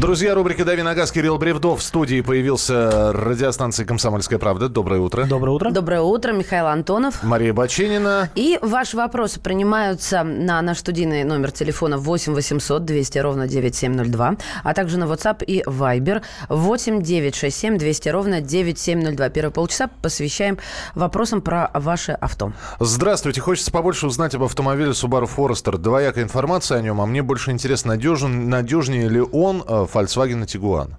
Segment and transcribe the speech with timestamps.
[0.00, 4.70] Друзья, рубрика «Дави на газ» Кирилл Бревдов в студии появился радиостанции «Комсомольская правда».
[4.70, 5.26] Доброе утро.
[5.26, 5.70] Доброе утро.
[5.70, 7.22] Доброе утро, Михаил Антонов.
[7.22, 8.30] Мария Баченина.
[8.34, 14.72] И ваши вопросы принимаются на наш студийный номер телефона 8 800 200 ровно 9702, а
[14.72, 19.28] также на WhatsApp и Viber 8 967 200 ровно 9702.
[19.28, 20.56] Первые полчаса посвящаем
[20.94, 22.54] вопросам про ваше авто.
[22.78, 23.42] Здравствуйте.
[23.42, 25.76] Хочется побольше узнать об автомобиле Subaru Forester.
[25.76, 30.94] Двоякая информация о нем, а мне больше интересно, надежен, надежнее ли он э, Volkswagen Tiguan?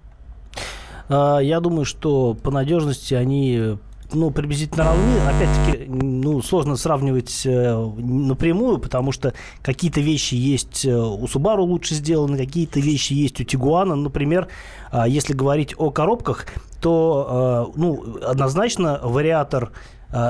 [1.10, 3.78] А, Я думаю, что по надежности они
[4.14, 5.20] ну, приблизительно равны.
[5.28, 11.96] Опять-таки, ну, сложно сравнивать э, напрямую, потому что какие-то вещи есть э, у Subaru лучше
[11.96, 13.94] сделаны, какие-то вещи есть у Tiguan.
[13.96, 14.48] Например,
[14.92, 16.46] а, если говорить о коробках,
[16.82, 19.72] то, э, ну, однозначно вариатор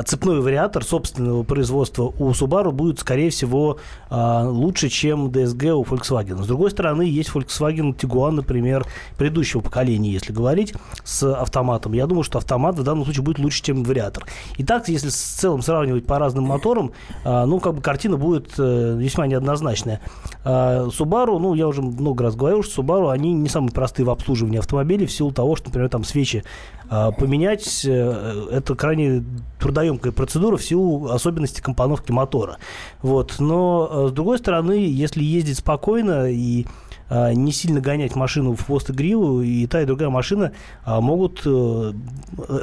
[0.06, 3.78] цепной вариатор собственного производства у Subaru будет, скорее всего,
[4.10, 6.44] а, лучше, чем DSG у Volkswagen.
[6.44, 8.86] С другой стороны, есть Volkswagen Tiguan, например,
[9.18, 10.74] предыдущего поколения, если говорить,
[11.04, 11.94] с автоматом.
[11.94, 14.26] Я думаю, что автомат в данном случае будет лучше, чем вариатор.
[14.58, 16.92] Итак, если в целом сравнивать по разным моторам,
[17.24, 20.02] а, ну, как бы картина будет э, весьма неоднозначная.
[20.44, 24.60] Subaru, ну, я уже много раз говорил, что Subaru, они не самые простые в обслуживании
[24.60, 26.44] автомобилей в силу того, что, например, там свечи
[26.92, 29.24] поменять, э, это крайне
[29.60, 32.58] трудоемкая процедура в силу особенностей компоновки мотора.
[33.02, 33.36] Вот.
[33.40, 36.66] Но, э, с другой стороны, если ездить спокойно и
[37.10, 40.52] э, не сильно гонять машину в хвост и гриву, и та, и другая машина
[40.86, 41.48] могут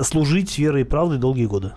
[0.03, 1.73] служить верой и правдой долгие годы.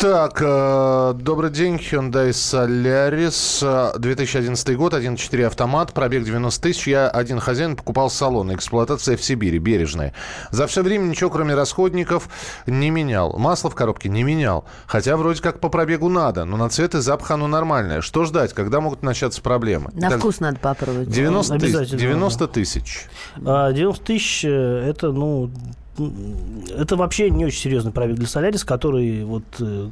[0.00, 6.88] Так, э, добрый день, Hyundai Solaris, 2011 год, 1.4 автомат, пробег 90 тысяч.
[6.88, 10.14] Я один хозяин покупал салон, эксплуатация в Сибири, бережная.
[10.52, 12.30] За все время ничего, кроме расходников,
[12.64, 13.36] не менял.
[13.36, 14.64] Масло в коробке не менял.
[14.86, 18.00] Хотя вроде как по пробегу надо, но на цвет и запах оно нормальное.
[18.00, 19.90] Что ждать, когда могут начаться проблемы?
[19.92, 21.10] На Итак, вкус надо попробовать.
[21.10, 21.74] 90 тысяч.
[21.74, 23.06] Обязательно, 90 тысяч.
[23.36, 24.48] 90 тысяч э,
[24.88, 25.50] это, ну,
[26.76, 29.88] это вообще не очень серьезный пробег для Солярис, который вот э,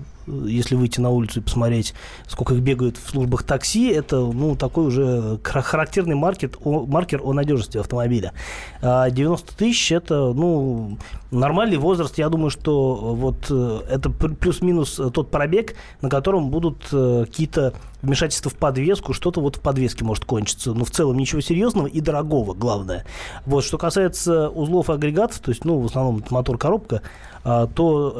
[0.46, 1.94] если выйти на улицу и посмотреть,
[2.26, 7.32] сколько их бегают в службах такси, это ну, такой уже характерный маркет, о, маркер о
[7.32, 8.32] надежности автомобиля.
[8.80, 10.98] 90 а тысяч– это ну,
[11.30, 12.18] нормальный возраст.
[12.18, 18.50] Я думаю, что вот э, это плюс-минус тот пробег, на котором будут э, какие-то вмешательства
[18.50, 20.72] в подвеску, что-то вот в подвеске может кончиться.
[20.72, 23.04] Но в целом ничего серьезного и дорогого, главное.
[23.44, 27.02] Вот, что касается узлов и агрегатов, то есть, ну, в основном мотор-коробка,
[27.44, 28.12] а, то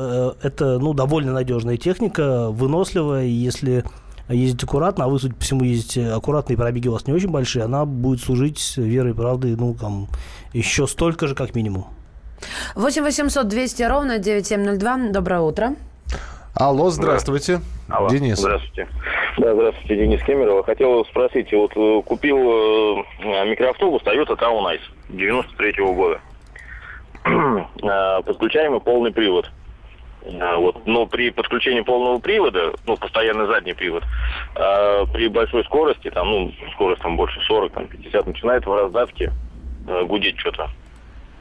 [0.43, 3.85] э, это ну, довольно надежная техника, выносливая, и если
[4.29, 7.31] ездить аккуратно, а вы, судя по всему, ездите аккуратно, и пробеги у вас не очень
[7.31, 10.07] большие, она будет служить верой и правдой, ну, там,
[10.53, 11.87] еще столько же, как минимум.
[12.75, 15.11] 8 800 200 ровно 9702.
[15.13, 15.75] Доброе утро.
[16.55, 17.61] Алло, здравствуйте.
[17.89, 18.39] Алло, Денис.
[18.39, 18.89] Здравствуйте.
[19.39, 20.65] Да, здравствуйте, Денис Кемерова.
[20.65, 26.21] Хотел спросить, вот э, купил э, микроавтобус Toyota Town Ice 93 -го года.
[27.25, 29.51] Э, подключаемый полный привод.
[30.29, 34.05] Э, вот, но при подключении полного привода, ну, постоянный задний привод,
[34.55, 39.33] э, при большой скорости, там, ну, скорость там больше 40, там, 50, начинает в раздатке
[39.87, 40.69] э, гудеть что-то.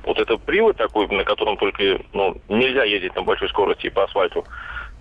[0.03, 4.45] Вот это привод такой, на котором только, ну, нельзя ездить на большой скорости по асфальту.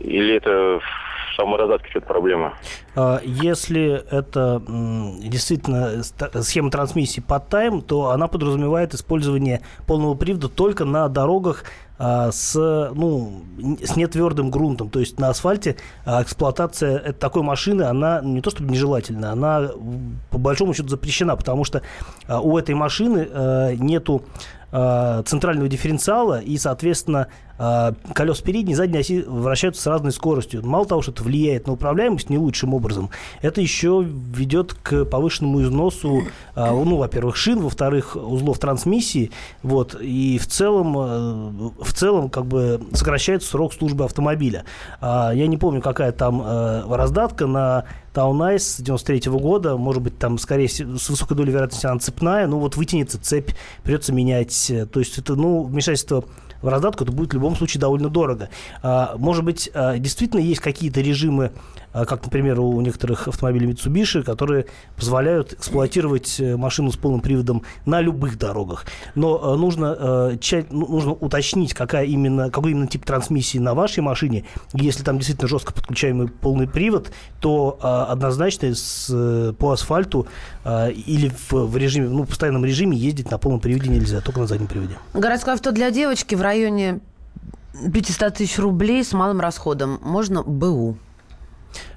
[0.00, 2.54] Или это в самой раздатке что-то проблема?
[2.96, 6.02] А, если это действительно
[6.42, 11.64] схема трансмиссии под тайм, то она подразумевает использование полного привода только на дорогах
[11.98, 13.42] а, с, ну,
[13.82, 14.90] с нетвердым грунтом.
[14.90, 19.70] То есть на асфальте а, эксплуатация такой машины, она не то чтобы нежелательна, она
[20.30, 21.82] по большому счету запрещена, потому что
[22.28, 24.24] у этой машины нету
[24.70, 30.64] центрального дифференциала и, соответственно, а, колес передней и задней оси вращаются с разной скоростью.
[30.64, 33.10] Мало того, что это влияет на управляемость не лучшим образом,
[33.42, 36.22] это еще ведет к повышенному износу,
[36.54, 39.30] а, ну, во-первых, шин, во-вторых, узлов трансмиссии,
[39.62, 44.64] вот, и в целом, э, в целом, как бы сокращается срок службы автомобиля.
[45.00, 49.76] А, я не помню, какая там э, раздатка на Town Ace с 93 -го года,
[49.76, 53.50] может быть, там, скорее с высокой долей вероятности она цепная, ну, вот вытянется цепь,
[53.82, 56.24] придется менять, то есть это, ну, вмешательство
[56.66, 58.50] в раздатку, это будет в любом случае довольно дорого.
[58.82, 61.52] А, может быть, а, действительно есть какие-то режимы,
[62.04, 64.66] как, например, у некоторых автомобилей Mitsubishi, которые
[64.96, 68.84] позволяют эксплуатировать э, машину с полным приводом на любых дорогах.
[69.14, 70.36] Но нужно,
[70.70, 74.44] ну, нужно уточнить, какая именно, какой именно тип трансмиссии на вашей машине.
[74.72, 77.10] Если там действительно жестко подключаемый полный привод,
[77.40, 80.26] то однозначно с, э, по асфальту
[80.64, 84.66] или в, в режиме, ну, постоянном режиме ездить на полном приводе нельзя, только на заднем
[84.66, 84.96] приводе.
[85.14, 87.00] Городское авто для девочки в районе
[87.92, 89.98] 500 тысяч рублей с малым расходом.
[90.02, 90.96] Можно БУ?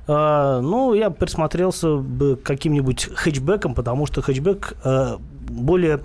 [0.07, 5.17] А, ну, я присмотрелся к каким-нибудь хэтчбекам, потому что хэтчбек а,
[5.49, 6.01] более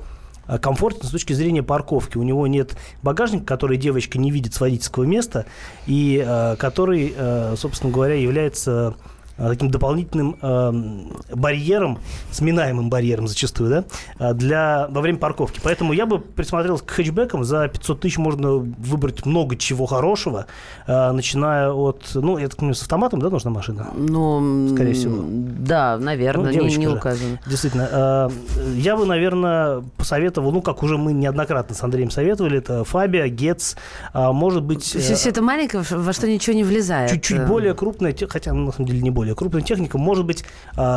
[0.46, 2.18] э, комфортен с точки зрения парковки.
[2.18, 5.46] У него нет багажника, который девочка не видит с водительского места,
[5.86, 11.98] и э, который, э, собственно говоря, является Э, таким дополнительным э, барьером,
[12.30, 13.84] сминаемым барьером зачастую, да,
[14.18, 15.60] э, для, во время парковки.
[15.62, 17.44] Поэтому я бы присмотрелся к хэтчбекам.
[17.44, 20.46] За 500 тысяч можно выбрать много чего хорошего,
[20.86, 23.88] э, начиная от, ну, я так понимаю, с автоматом, да, нужна машина?
[23.96, 25.24] Ну, скорее всего.
[25.26, 27.40] Да, наверное, ну, не, не указано.
[27.46, 27.88] Действительно.
[27.90, 28.30] Э,
[28.76, 33.74] я бы, наверное, посоветовал, ну, как уже мы неоднократно с Андреем советовали, это Фабия, Гетц,
[34.12, 34.94] э, может быть...
[34.94, 37.10] Э, Все это маленькое, во что ничего не влезает.
[37.10, 39.96] Чуть-чуть более крупное, хотя, на самом деле, не более более крупная техника.
[39.96, 40.44] Может быть,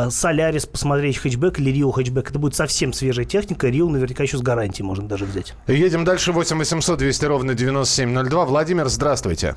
[0.10, 2.30] Солярис посмотреть хэтчбэк или Рио хэтчбэк.
[2.30, 3.68] Это будет совсем свежая техника.
[3.68, 5.56] Рио наверняка еще с гарантией можно даже взять.
[5.68, 6.34] Едем дальше.
[6.34, 8.46] 8 800 200 ровно 9702.
[8.46, 9.56] Владимир, здравствуйте.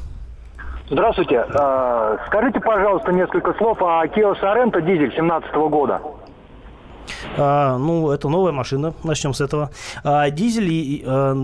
[0.89, 1.45] Здравствуйте.
[2.29, 6.01] Скажите, пожалуйста, несколько слов о Kia Sorento дизель 2017 года.
[7.37, 9.71] А, ну, это новая машина, начнем с этого.
[10.05, 11.37] А, дизель, а,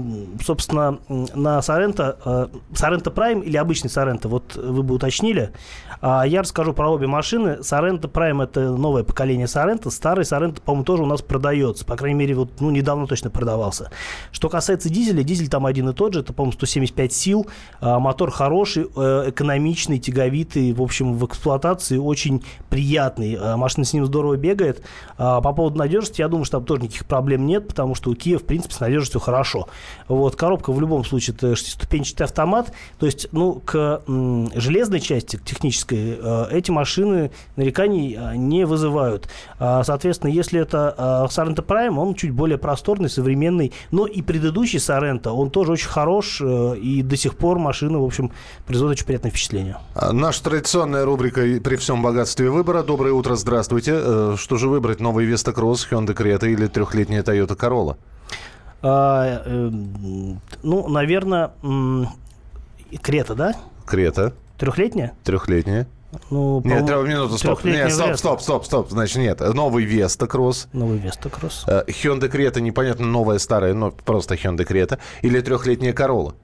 [0.44, 5.52] собственно, на Соренто, а, Соренто Prime или обычный Соренто, вот вы бы уточнили.
[6.00, 7.62] А, я расскажу про обе машины.
[7.62, 12.18] Соренто Prime это новое поколение Соренто, старый Соренто, по-моему, тоже у нас продается, по крайней
[12.18, 13.90] мере, вот, ну, недавно точно продавался.
[14.32, 17.46] Что касается дизеля, дизель там один и тот же, это, по-моему, 175 сил,
[17.80, 23.36] а, мотор хороший, э, экономичный, тяговитый, в общем, в эксплуатации очень приятный.
[23.40, 24.82] А, машина с ним здорово бегает.
[25.18, 28.14] А, по поводу надежности, я думаю, что там тоже никаких проблем нет, потому что у
[28.14, 29.68] Kia, в принципе, с надежностью хорошо.
[30.08, 35.36] Вот, коробка в любом случае это шестиступенчатый автомат, то есть, ну, к м, железной части,
[35.36, 39.28] к технической, э, эти машины нареканий э, не вызывают.
[39.58, 44.78] А, соответственно, если это э, Sorento Prime, он чуть более просторный, современный, но и предыдущий
[44.78, 48.30] Sorento, он тоже очень хорош, э, и до сих пор машина, в общем,
[48.66, 49.78] производит очень приятное впечатление.
[49.94, 52.82] А, наша традиционная рубрика «При всем богатстве выбора».
[52.82, 53.92] Доброе утро, здравствуйте.
[53.96, 57.96] Э, что же выбрать, новый Vesta Cross, Hyundai Creta или трехлетняя Toyota Corolla?
[58.82, 59.70] А, э,
[60.62, 61.52] ну, наверное,
[63.02, 63.54] Крета, да?
[63.84, 64.32] Крета.
[64.58, 65.14] Трехлетняя?
[65.24, 65.86] Трехлетняя.
[66.30, 67.64] Ну, нет, трех минуту, стоп.
[67.64, 68.90] Нет, стоп, стоп, стоп, стоп.
[68.90, 69.40] Значит, нет.
[69.40, 70.68] Новый Веста Кросс.
[70.72, 71.64] Новый Веста Кросс.
[71.66, 74.98] Hyundai Крета, непонятно, новая, старая, но просто Hyundai Крета.
[75.22, 76.34] Или трехлетняя Corolla.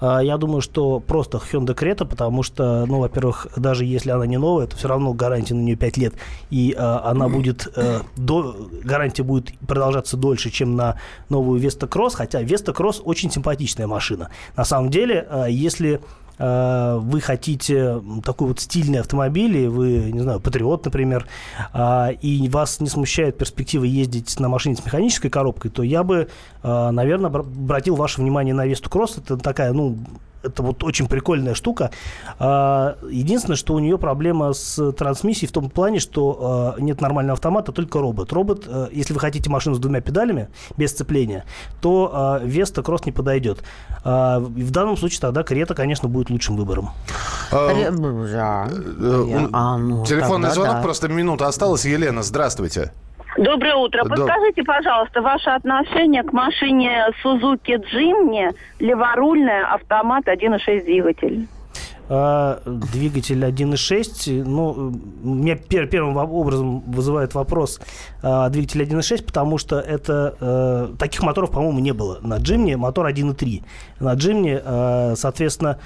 [0.00, 4.38] А, я думаю, что просто Hyundai Creta, потому что, ну, во-первых, даже если она не
[4.38, 6.14] новая, то все равно гарантия на нее 5 лет,
[6.50, 10.98] и а, она будет, а, до, гарантия будет продолжаться дольше, чем на
[11.28, 14.30] новую Vesta Cross, хотя Vesta Cross очень симпатичная машина.
[14.56, 15.98] На самом деле, а, если Э,
[16.38, 21.26] вы хотите такой вот стильный автомобиль, и вы, не знаю, патриот, например,
[21.72, 26.28] а, и вас не смущает перспектива ездить на машине с механической коробкой, то я бы,
[26.62, 29.18] э, наверное, обратил ваше внимание на Весту Кросс.
[29.18, 29.98] Это такая, ну,
[30.44, 31.90] это вот очень прикольная штука.
[32.38, 37.34] А, единственное, что у нее проблема с трансмиссией в том плане, что а, нет нормального
[37.34, 38.32] автомата, только робот.
[38.32, 41.44] Робот, э, если вы хотите машину с двумя педалями, без сцепления,
[41.80, 43.62] то Веста Кросс не подойдет.
[44.04, 46.90] А, в данном случае тогда Крета, конечно, будет лучшим выбором.
[47.50, 47.90] Э,
[49.78, 51.84] ну, телефонный звонок, просто минута осталась.
[51.84, 52.92] Елена, здравствуйте.
[53.36, 54.04] Доброе утро.
[54.04, 61.48] Подскажите, пожалуйста, ваше отношение к машине Suzuki Jimny, леворульная, автомат 1.6 двигатель?
[62.06, 64.92] А, двигатель 1.6, ну,
[65.22, 67.80] меня пер, первым образом вызывает вопрос
[68.22, 73.06] а, двигатель 1.6, потому что это а, таких моторов, по-моему, не было на Джимне, мотор
[73.08, 73.62] 1.3.
[74.00, 75.78] На Джимне, а, соответственно,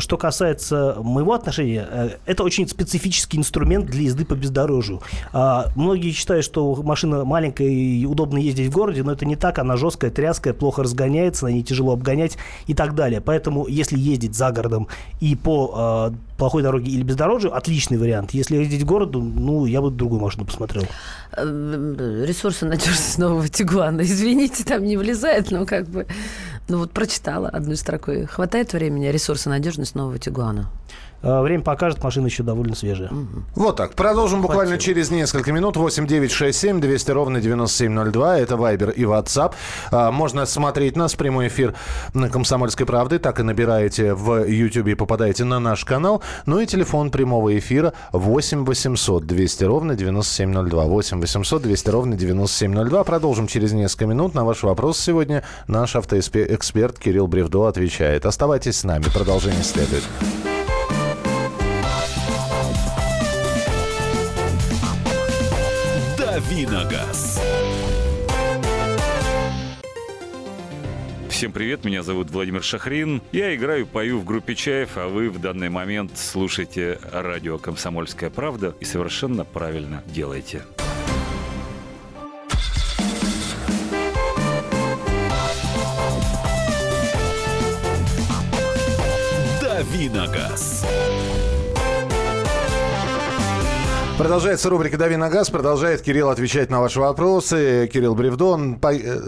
[0.00, 5.02] что касается моего отношения, э, это очень специфический инструмент для езды по бездорожью.
[5.32, 9.58] А, многие считают, что машина маленькая и удобно ездить в городе, но это не так.
[9.58, 12.36] Она жесткая, тряская, плохо разгоняется, на ней тяжело обгонять
[12.66, 13.20] и так далее.
[13.20, 14.88] Поэтому, если ездить за городом
[15.20, 18.32] и по а, плохой дороге или бездорожью, отличный вариант.
[18.32, 20.84] Если ездить в городу, ну, я бы другую машину посмотрел.
[21.36, 24.02] Э, ресурсы надежность нового Тигуана.
[24.02, 26.06] Извините, там не влезает, но как бы...
[26.66, 28.24] Ну вот прочитала одной строкой.
[28.26, 30.70] Хватает времени, ресурсы надежность нового Тигуана?
[31.24, 33.10] Э, время покажет, машина еще довольно свежая.
[33.54, 33.94] Вот так.
[33.94, 34.46] Продолжим Хватило.
[34.46, 35.76] буквально через несколько минут.
[35.76, 38.38] 8 9 6 7 200 ровно 9702.
[38.38, 39.54] Это Вайбер и WhatsApp.
[39.90, 41.14] А, можно смотреть нас.
[41.14, 41.74] Прямой эфир
[42.12, 43.18] на «Комсомольской правды».
[43.18, 46.22] Так и набираете в YouTube и попадаете на наш канал.
[46.44, 50.84] Ну и телефон прямого эфира 8 800 200 ровно 9702.
[50.84, 53.04] 8 800 200 ровно 9702.
[53.04, 54.34] Продолжим через несколько минут.
[54.34, 58.26] На ваш вопрос сегодня наш автоэксперт Кирилл Бревдо отвечает.
[58.26, 59.04] Оставайтесь с нами.
[59.04, 60.02] Продолжение следует.
[66.56, 67.42] И на газ.
[71.28, 73.22] Всем привет, меня зовут Владимир Шахрин.
[73.32, 78.72] Я играю, пою в группе «Чаев», а вы в данный момент слушаете радио «Комсомольская правда»
[78.78, 80.62] и совершенно правильно делаете.
[89.60, 90.86] Дави на газ.
[94.16, 95.50] Продолжается рубрика «Дави на газ».
[95.50, 97.90] Продолжает Кирилл отвечать на ваши вопросы.
[97.92, 98.76] Кирилл Бревдон.
[98.76, 98.94] По...
[98.94, 99.18] Э,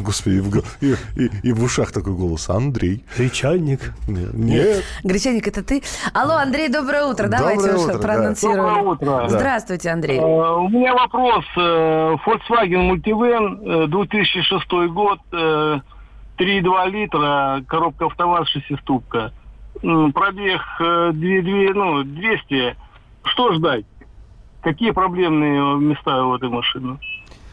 [0.00, 2.50] господи, и в, и, и, и в ушах такой голос.
[2.50, 3.02] Андрей.
[3.16, 3.94] Гречанник.
[4.06, 4.34] Нет.
[4.34, 4.84] Нет.
[5.02, 5.82] Гречанник, это ты?
[6.12, 7.28] Алло, Андрей, доброе утро.
[7.28, 7.98] Давайте Доброе уж утро, да.
[8.00, 8.58] проанонсируем.
[8.58, 9.28] Доброе утро.
[9.28, 10.18] Здравствуйте, Андрей.
[10.18, 11.44] Э, У меня вопрос.
[11.56, 15.80] Э, Volkswagen Multivan, э, 2006 год, э,
[16.38, 19.32] 3,2 литра, коробка автомат, шестиступка.
[19.80, 22.76] Пробег э, две- две- ну, 200.
[23.24, 23.84] Что ждать?
[24.62, 26.98] Какие проблемные места у этой машины?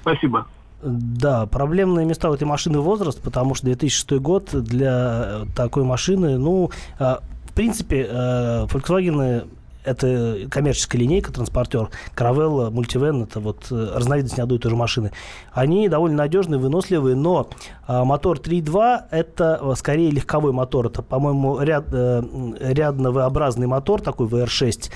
[0.01, 0.47] Спасибо.
[0.81, 6.37] Да, проблемные места у этой машины возраст, потому что 2006 год для э, такой машины,
[6.37, 6.69] ну,
[6.99, 9.47] э, в принципе, э, Volkswagen
[9.87, 15.11] это коммерческая линейка, транспортер, Caravella, Multivan, это вот э, разновидность одной и той же машины.
[15.53, 17.49] Они довольно надежные, выносливые, но
[17.87, 20.87] э, мотор 3.2 это э, скорее легковой мотор.
[20.87, 22.21] Это, по-моему, ряд, э,
[22.59, 24.91] рядно мотор, такой VR6, э,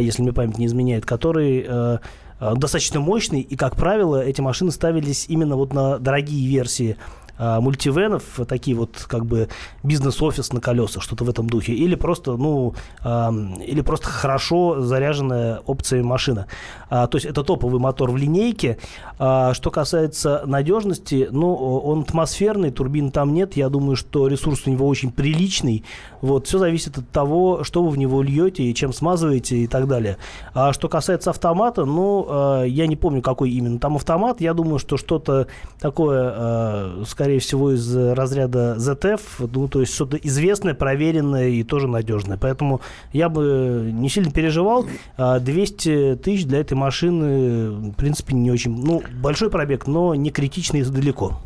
[0.00, 1.98] если мне память не изменяет, который э,
[2.40, 6.96] э, достаточно мощный, и, как правило, эти машины ставились именно вот на дорогие версии.
[6.96, 7.21] а,
[7.60, 9.48] мультивенов, такие вот как бы
[9.82, 16.04] бизнес-офис на колесах, что-то в этом духе, или просто, ну, или просто хорошо заряженная опциями
[16.04, 16.46] машина.
[16.90, 18.78] А, то есть это топовый мотор в линейке.
[19.18, 24.70] А, что касается надежности, ну, он атмосферный, турбин там нет, я думаю, что ресурс у
[24.70, 25.84] него очень приличный.
[26.20, 29.88] Вот, все зависит от того, что вы в него льете и чем смазываете и так
[29.88, 30.18] далее.
[30.54, 34.40] А что касается автомата, ну, я не помню, какой именно там автомат.
[34.40, 35.46] Я думаю, что что-то
[35.80, 41.88] такое, э, скорее всего, из разряда ZF, ну, то есть что-то известное, проверенное и тоже
[41.88, 42.36] надежное.
[42.36, 42.80] Поэтому
[43.12, 44.86] я бы не сильно переживал.
[45.16, 48.72] А 200 тысяч для этой машины, в принципе, не очень...
[48.72, 51.40] Ну, большой пробег, но не критичный далеко.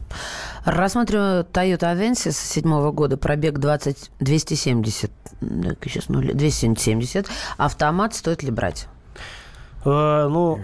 [0.64, 7.28] Рассматриваю Toyota Avensis седьмого года, пробег 20, 270, так, сейчас нули, 270.
[7.56, 8.88] Автомат стоит ли брать?
[9.86, 10.58] Э, ну,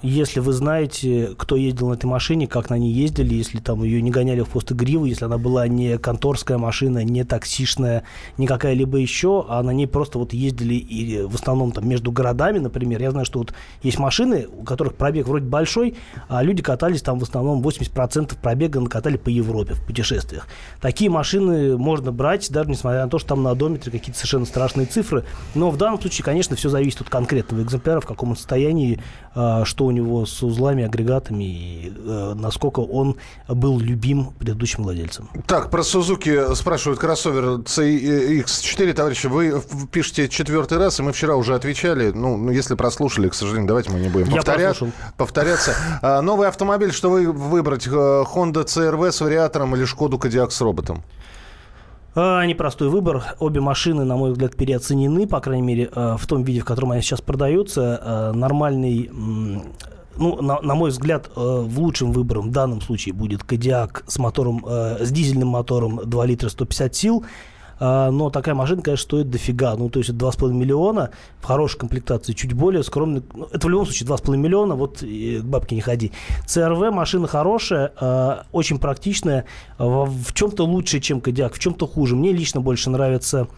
[0.00, 4.00] если вы знаете, кто ездил на этой машине, как на ней ездили, если там ее
[4.00, 8.04] не гоняли в хвост гривы, если она была не конторская машина, не таксишная,
[8.36, 12.58] не какая-либо еще, а на ней просто вот ездили и в основном там между городами,
[12.60, 13.02] например.
[13.02, 13.52] Я знаю, что вот
[13.82, 15.96] есть машины, у которых пробег вроде большой,
[16.28, 20.46] а люди катались там в основном 80% пробега накатали по Европе в путешествиях.
[20.80, 24.86] Такие машины можно брать, даже несмотря на то, что там на одометре какие-то совершенно страшные
[24.86, 25.24] цифры.
[25.56, 29.00] Но в данном случае, конечно, все зависит от конкретного экземпляра, в каком он состоянии,
[29.34, 33.16] а, что у него с узлами, агрегатами, и э, насколько он
[33.48, 35.28] был любим предыдущим владельцем.
[35.46, 39.60] Так, про Сузуки спрашивают кроссовер CX4, товарищи, вы
[39.92, 42.10] пишете четвертый раз, и мы вчера уже отвечали.
[42.10, 44.94] Ну, ну, если прослушали, к сожалению, давайте мы не будем Я повторять, прослушал.
[45.16, 45.74] повторяться.
[46.02, 47.86] А, новый автомобиль, что вы выбрать?
[47.86, 51.02] э, Honda CRV с вариатором или Шкоду Кодиак с роботом?
[52.20, 53.22] А, Непростой выбор.
[53.38, 56.90] Обе машины, на мой взгляд, переоценены, по крайней мере, э, в том виде, в котором
[56.90, 58.02] они сейчас продаются.
[58.04, 59.08] Э, Нормальный,
[60.16, 64.18] ну, на, на мой взгляд, э, в лучшем выбором в данном случае будет Кодиак с
[64.18, 67.24] мотором, э, с дизельным мотором 2 литра 150 сил.
[67.80, 69.74] А, Но такая машина, конечно, стоит дофига.
[69.76, 73.22] Ну, то есть это 2,5 миллиона в хорошей комплектации, чуть более скромный.
[73.34, 76.12] ну, это в любом случае 2,5 миллиона, вот к бабке не ходи.
[76.46, 79.44] CRV машина хорошая, э, очень практичная,
[79.78, 82.16] в, в чем-то лучше, чем Кодиак, в чем-то хуже.
[82.16, 83.48] Мне лично больше нравится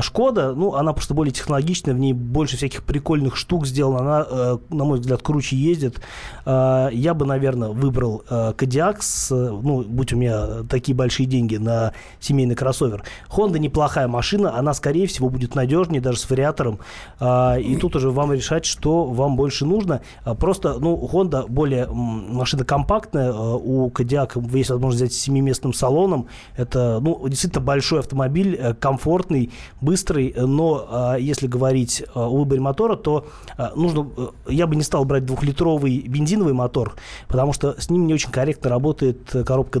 [0.00, 4.84] Шкода, ну, она просто более технологичная, в ней больше всяких прикольных штук сделано, она, на
[4.84, 6.00] мой взгляд, круче ездит.
[6.46, 8.22] Я бы, наверное, выбрал
[8.56, 9.00] Кодиак,
[9.30, 13.02] ну, будь у меня такие большие деньги на семейный кроссовер.
[13.28, 16.78] Honda неплохая машина, она, скорее всего, будет надежнее, даже с вариатором.
[17.20, 20.00] А, и тут уже вам решать, что вам больше нужно.
[20.24, 25.72] А, Просто, ну, Honda более машина компактная, а, у Кодиак есть возможность взять с семиместным
[25.72, 26.26] салоном.
[26.56, 33.26] Это, ну, действительно большой автомобиль, э, комфортный, быстрый, но если говорить о выборе мотора, то
[33.74, 36.94] нужно, э, я бы не стал брать двухлитровый бензиновый мотор,
[37.28, 39.80] потому что с ним не очень корректно работает э, коробка.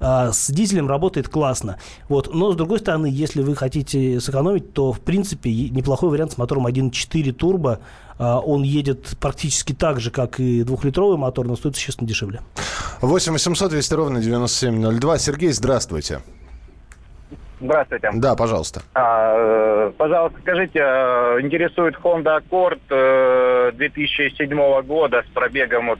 [0.00, 1.78] А, С дизелем работает классно.
[2.08, 2.32] Вот.
[2.34, 6.66] Но, с другой стороны, если вы хотите сэкономить, то, в принципе, неплохой вариант с мотором
[6.66, 7.80] 1.4 турбо.
[8.18, 12.40] А, Он едет практически так же, как и двухлитровый мотор, но стоит существенно дешевле.
[13.00, 15.18] 8 800 200 ровно 9702.
[15.18, 16.20] Сергей, здравствуйте.
[17.60, 18.10] Здравствуйте.
[18.14, 18.82] Да, пожалуйста.
[18.94, 25.98] А, э, пожалуйста, скажите, э, интересует Honda Accord э, 2007 года с пробегом вот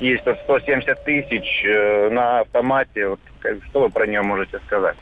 [0.00, 3.08] есть вот 170 тысяч э, на автомате.
[3.08, 3.20] Вот,
[3.70, 4.96] что вы про нее можете сказать?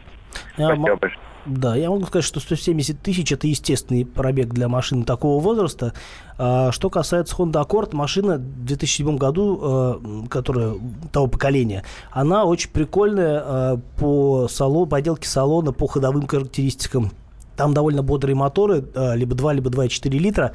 [0.56, 1.26] Спасибо большое.
[1.46, 5.92] Да, я могу сказать, что 170 тысяч это естественный пробег для машины такого возраста.
[6.38, 10.75] А, что касается Honda Accord, машина в 2007 году, а, которая
[11.12, 17.12] того поколения, она очень прикольная а, по салону, по отделке салона, по ходовым характеристикам.
[17.56, 18.84] Там довольно бодрые моторы,
[19.14, 20.52] либо 2, либо 2,4 литра.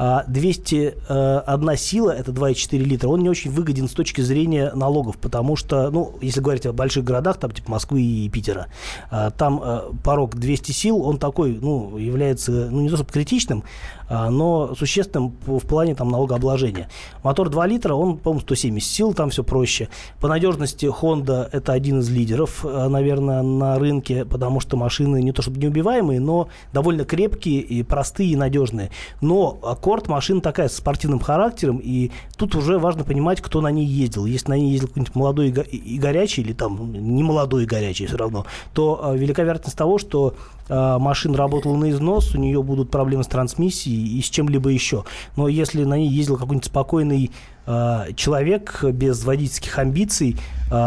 [0.00, 5.90] 201 сила, это 2,4 литра, он не очень выгоден с точки зрения налогов, потому что,
[5.90, 8.68] ну, если говорить о больших городах, там типа Москвы и Питера,
[9.10, 13.62] а, там а, порог 200 сил, он такой, ну, является, ну, не то чтобы критичным,
[14.08, 16.88] а, но существенным в плане там налогообложения.
[17.22, 19.90] Мотор 2 литра, он, по-моему, 170 сил, там все проще.
[20.18, 25.42] По надежности Honda это один из лидеров, наверное, на рынке, потому что машины не то
[25.42, 28.90] чтобы неубиваемые, но довольно крепкие и простые и надежные.
[29.20, 29.58] Но
[29.90, 34.24] Аккорд машина такая с спортивным характером, и тут уже важно понимать, кто на ней ездил.
[34.24, 38.16] Если на ней ездил какой-нибудь молодой и горячий, или там не молодой и горячий все
[38.16, 40.36] равно, то э, велика вероятность того, что
[40.68, 45.02] э, машина работала на износ, у нее будут проблемы с трансмиссией и с чем-либо еще.
[45.34, 47.32] Но если на ней ездил какой-нибудь спокойный
[47.66, 50.36] э, человек без водительских амбиций,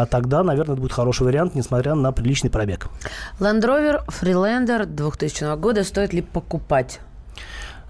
[0.09, 2.87] тогда, наверное, это будет хороший вариант, несмотря на приличный пробег.
[3.41, 7.01] Land Rover Freelander 2000 года стоит ли покупать?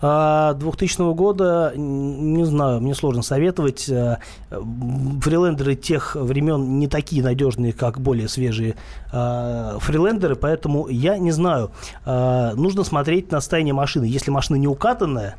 [0.04, 3.88] 2000 а, года, не знаю, мне сложно советовать.
[3.88, 4.18] Э,
[4.50, 8.76] фрилендеры тех времен не такие надежные, как более свежие
[9.14, 11.72] э, фрилендеры, поэтому я не знаю.
[12.06, 14.04] Э, нужно смотреть на состояние машины.
[14.04, 15.36] Если машина не укатанная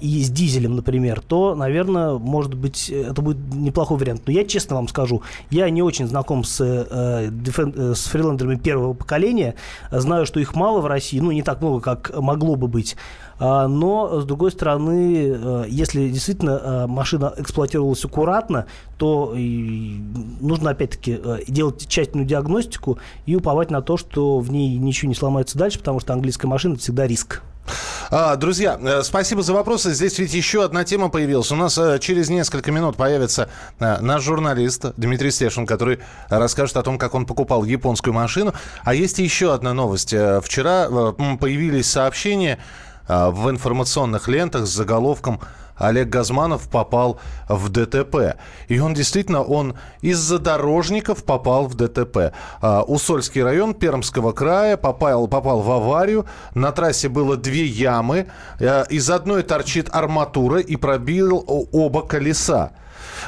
[0.00, 4.22] и с дизелем, например, то, наверное, может быть, это будет неплохой вариант.
[4.26, 9.54] Но я честно вам скажу, я не очень знаком с, с фрилендерами первого поколения.
[9.90, 12.96] Знаю, что их мало в России, ну, не так много, как могло бы быть.
[13.38, 21.20] А, но, с другой стороны, э, если действительно э, машина эксплуатировалась аккуратно, то нужно, опять-таки,
[21.22, 25.78] э, делать тщательную диагностику и уповать на то, что в ней ничего не сломается дальше,
[25.78, 27.42] потому что английская машина– это всегда риск.
[28.10, 29.92] А, друзья, спасибо за вопросы.
[29.92, 31.50] Здесь ведь еще одна тема появилась.
[31.50, 37.14] У нас через несколько минут появится наш журналист Дмитрий Стешин, который расскажет о том, как
[37.14, 38.54] он покупал японскую машину.
[38.84, 40.14] А есть еще одна новость.
[40.42, 40.88] Вчера
[41.40, 42.58] появились сообщения
[43.08, 45.40] в информационных лентах с заголовком
[45.76, 48.36] Олег Газманов попал в ДТП.
[48.68, 52.32] И он действительно, он из-за дорожников попал в ДТП.
[52.60, 56.26] А, Усольский район Пермского края попал, попал в аварию.
[56.54, 58.26] На трассе было две ямы.
[58.60, 62.72] А, из одной торчит арматура и пробил оба колеса.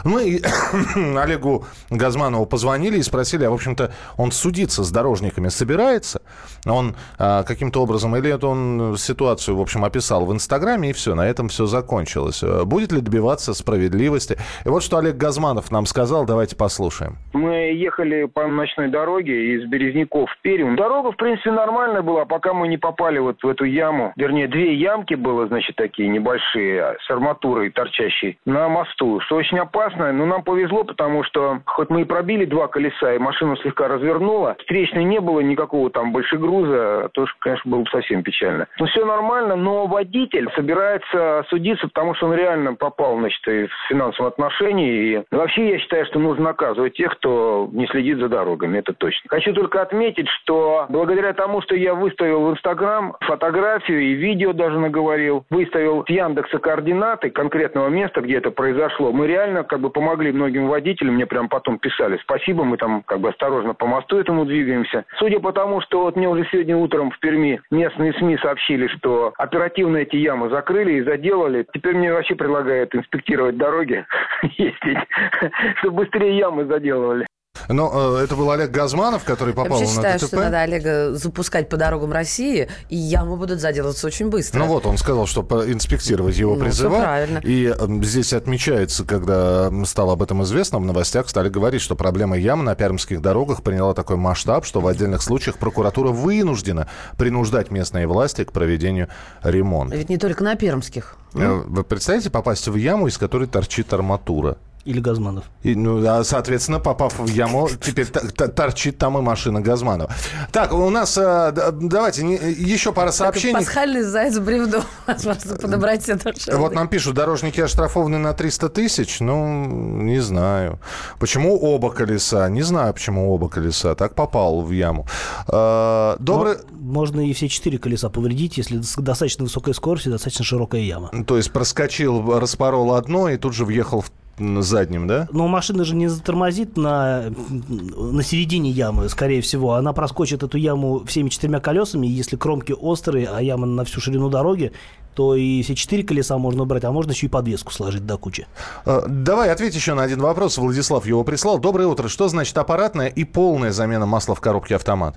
[0.04, 0.40] Мы
[1.18, 6.22] Олегу Газманову позвонили и спросили, а, в общем-то, он судиться с дорожниками собирается?
[6.66, 11.14] Он а, каким-то образом, или это он ситуацию, в общем, описал в Инстаграме, и все,
[11.14, 12.42] на этом все закончилось.
[12.64, 14.38] Будет ли добиваться справедливости?
[14.64, 17.16] И вот что Олег Газманов нам сказал, давайте послушаем.
[17.32, 20.76] Мы ехали по ночной дороге из Березняков в Пермь.
[20.76, 24.12] Дорога, в принципе, нормальная была, пока мы не попали вот в эту яму.
[24.16, 29.87] Вернее, две ямки было, значит, такие небольшие, с арматурой торчащей на мосту, что очень опасно
[29.88, 33.88] опасная, но нам повезло, потому что хоть мы и пробили два колеса, и машину слегка
[33.88, 38.66] развернуло, встречной не было никакого там большегруза, то, конечно, было бы совсем печально.
[38.78, 44.28] Но все нормально, но водитель собирается судиться, потому что он реально попал, значит, в финансовом
[44.28, 45.18] отношении.
[45.18, 49.28] И вообще я считаю, что нужно наказывать тех, кто не следит за дорогами, это точно.
[49.28, 54.78] Хочу только отметить, что благодаря тому, что я выставил в Инстаграм фотографию и видео даже
[54.78, 60.32] наговорил, выставил с Яндекса координаты конкретного места, где это произошло, мы реально как бы помогли
[60.32, 64.44] многим водителям, мне прям потом писали, спасибо, мы там как бы осторожно по мосту этому
[64.44, 65.04] двигаемся.
[65.18, 69.32] Судя по тому, что вот мне уже сегодня утром в Перми местные СМИ сообщили, что
[69.38, 74.04] оперативно эти ямы закрыли и заделали, теперь мне вообще предлагают инспектировать дороги,
[74.42, 74.98] ездить,
[75.78, 77.27] чтобы быстрее ямы заделывали.
[77.68, 80.26] Но э, это был Олег Газманов, который попал Я на считаю, ДТП.
[80.26, 84.58] что надо Олега запускать по дорогам России, и ямы будут заделаться очень быстро.
[84.58, 87.38] Ну вот, он сказал, что инспектировать его ну, правильно.
[87.44, 92.38] И э, здесь отмечается, когда стало об этом известно, в новостях стали говорить, что проблема
[92.38, 98.06] ям на пермских дорогах приняла такой масштаб, что в отдельных случаях прокуратура вынуждена принуждать местные
[98.06, 99.08] власти к проведению
[99.42, 99.96] ремонта.
[99.96, 101.16] Ведь не только на пермских.
[101.34, 104.56] Э, вы представляете попасть в яму, из которой торчит арматура?
[104.88, 105.44] Или Газманов.
[105.62, 110.10] И, ну, а, соответственно, попав в яму, теперь торчит там и машина Газманова.
[110.50, 113.52] Так, у нас, а, давайте, еще пара сообщений.
[113.52, 114.82] Так, пасхальный заяц бревно.
[115.06, 116.58] Возможно, по доброте душевной.
[116.58, 119.20] Вот нам пишут, дорожники оштрафованы на 300 тысяч.
[119.20, 119.68] Ну,
[120.02, 120.80] не знаю.
[121.18, 122.48] Почему оба колеса?
[122.48, 123.94] Не знаю, почему оба колеса.
[123.94, 125.06] Так попал в яму.
[125.48, 126.56] А, добрый...
[126.70, 131.10] Можно и все четыре колеса повредить, если достаточно высокая скорость и достаточно широкая яма.
[131.26, 135.28] То есть проскочил, распорол одно и тут же въехал в задним, да?
[135.32, 139.74] Но машина же не затормозит на, на середине ямы, скорее всего.
[139.74, 144.00] Она проскочит эту яму всеми четырьмя колесами, и если кромки острые, а яма на всю
[144.00, 144.72] ширину дороги,
[145.14, 148.46] то и все четыре колеса можно убрать, а можно еще и подвеску сложить до кучи.
[148.86, 150.58] Э, давай ответь еще на один вопрос.
[150.58, 151.58] Владислав его прислал.
[151.58, 152.06] Доброе утро.
[152.08, 155.16] Что значит аппаратная и полная замена масла в коробке автомат?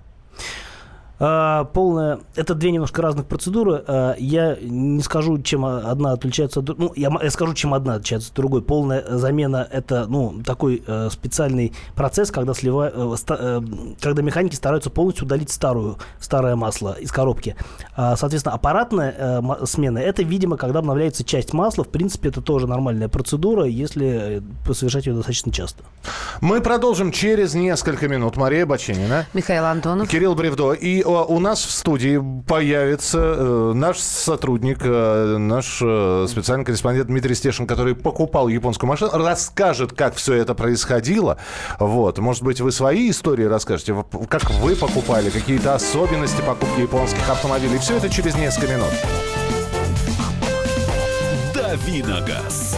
[1.23, 2.19] А, полная...
[2.35, 3.83] Это две немножко разных процедуры.
[3.87, 6.87] А, я не скажу, чем одна отличается от другой.
[6.87, 8.63] Ну, я, я скажу, чем одна отличается от другой.
[8.63, 12.91] Полная замена– это ну, такой э, специальный процесс, когда, слива...
[12.91, 13.37] э, ста...
[13.39, 13.61] э,
[14.01, 17.55] когда механики стараются полностью удалить старую, старое масло из коробки.
[17.95, 21.83] А, соответственно, аппаратная э, смена– это, видимо, когда обновляется часть масла.
[21.83, 24.41] В принципе, это тоже нормальная процедура, если
[24.73, 25.83] совершать ее достаточно часто.
[26.41, 28.37] Мы продолжим через несколько минут.
[28.37, 29.27] Мария Баченина.
[29.35, 30.09] Михаил Антонов.
[30.09, 30.73] Кирилл Бревдо.
[30.73, 37.35] И у нас в студии появится э, наш сотрудник, э, наш э, специальный корреспондент Дмитрий
[37.35, 41.37] Стешин, который покупал японскую машину, расскажет, как все это происходило.
[41.79, 42.17] Вот.
[42.19, 47.77] Может быть, вы свои истории расскажете, как вы покупали, какие-то особенности покупки японских автомобилей.
[47.77, 48.91] Все это через несколько минут.
[51.53, 52.77] Давиногаз.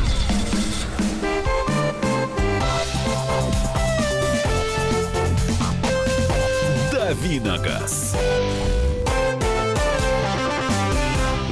[7.11, 8.15] Давиногаз.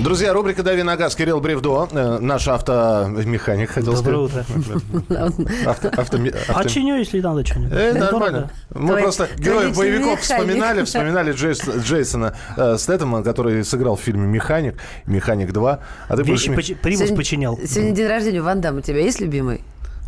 [0.01, 1.15] Друзья, рубрика «Дави на газ».
[1.17, 4.47] Кирилл Бревдо, э, наш автомеханик, хотел Доброе сказать.
[5.09, 5.33] утро.
[6.47, 7.73] А чиню, если надо что-нибудь.
[7.73, 8.49] Э, нормально.
[8.73, 10.21] Мы Твой- просто героев боевиков механик.
[10.21, 14.75] вспоминали, вспоминали Джейс- Джейсона э, Стэттема, который сыграл в фильме «Механик»,
[15.07, 15.79] «Механик 2».
[16.07, 16.47] А ты будешь...
[16.47, 17.59] Вещи Примус Сегодня- починял.
[17.67, 18.59] Сегодня день рождения Ван.
[18.77, 19.59] У тебя есть любимый?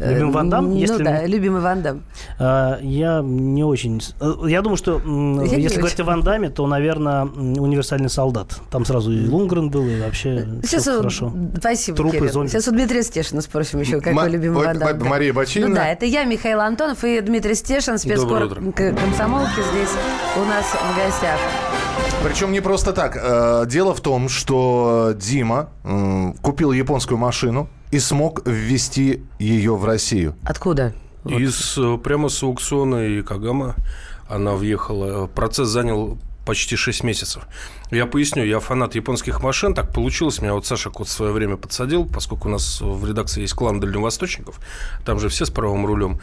[0.09, 0.69] Любимый Ван Дам?
[0.69, 2.03] Ну Если- да, любимый Ван Дам.
[2.39, 4.01] А, Я не очень...
[4.19, 5.77] э, Я думаю, что Я если очень.
[5.79, 8.59] говорить о Ван Даме, то, наверное, универсальный солдат.
[8.71, 11.33] Там сразу и Лунгрен был, и вообще Сейчас всё у- хорошо.
[11.59, 12.31] Спасибо, Трупы, Кирилл.
[12.33, 12.47] зомби.
[12.49, 14.97] Сейчас у Дмитрия Стешина спросим еще, какой Ма- любимый Ван Дам.
[14.99, 15.69] Ма- Мария Бачинина.
[15.69, 19.89] Ну да, это я, Михаил Антонов и Дмитрий Стешин, спецкор комсомолки здесь
[20.41, 21.37] у нас в гостях.
[22.23, 23.17] Причем не просто так.
[23.21, 25.69] Э, Дело в том, что Дима
[26.41, 30.35] купил японскую машину и смог ввести ее в Россию.
[30.43, 30.93] Откуда?
[31.25, 33.75] Из, э, прямо с аукциона и Кагама
[34.27, 35.27] она въехала.
[35.27, 37.43] Процесс занял почти 6 месяцев.
[37.91, 41.57] Я поясню, я фанат японских машин, так получилось, меня вот Саша Кот в свое время
[41.57, 44.59] подсадил, поскольку у нас в редакции есть клан дальневосточников,
[45.05, 46.19] там же все с правым рулем.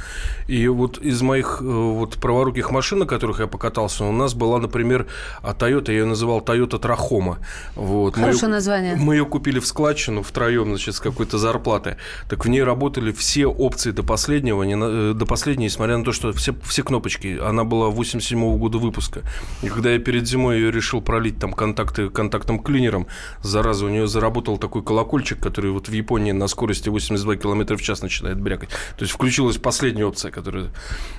[0.49, 4.59] И вот из моих э, вот праворуких машин, на которых я покатался, у нас была,
[4.59, 5.07] например,
[5.43, 7.37] а Toyota, я ее называл Toyota Trahoma.
[7.77, 8.17] Вот.
[8.17, 8.97] Мы Хорошее её- название.
[8.97, 11.97] Мы ее купили в складчину втроем, значит, с какой-то зарплаты.
[12.31, 16.05] Так в ней работали все опции до последнего, не на- э, до последней, несмотря на
[16.05, 17.39] то, что все, все кнопочки.
[17.39, 19.21] Она была 87 года выпуска.
[19.63, 23.07] И когда я перед зимой ее решил пролить там контакты контактным клинером,
[23.43, 27.83] зараза, у нее заработал такой колокольчик, который вот в Японии на скорости 82 км в
[27.83, 28.71] час начинает брякать.
[28.71, 30.71] То есть включилась последняя опция, которая...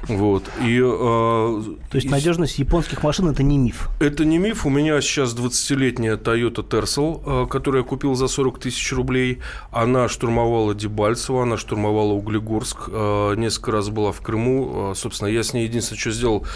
[0.08, 0.44] Вот.
[0.66, 3.90] И, э, То есть и- надежность японских машин это не миф.
[4.00, 4.66] это не миф.
[4.66, 9.38] У меня сейчас 20-летняя Toyota Tercel, э, которую я купил за 40 тысяч рублей.
[9.72, 12.86] Она штурмовала Дебальцево, она штурмовала Углегорск.
[12.88, 14.94] э, Несколько раз была в Крыму.
[14.94, 16.48] Э, Собственно, я с ней единственное, что сделал,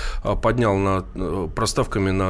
[0.41, 1.01] поднял на,
[1.55, 2.22] проставками на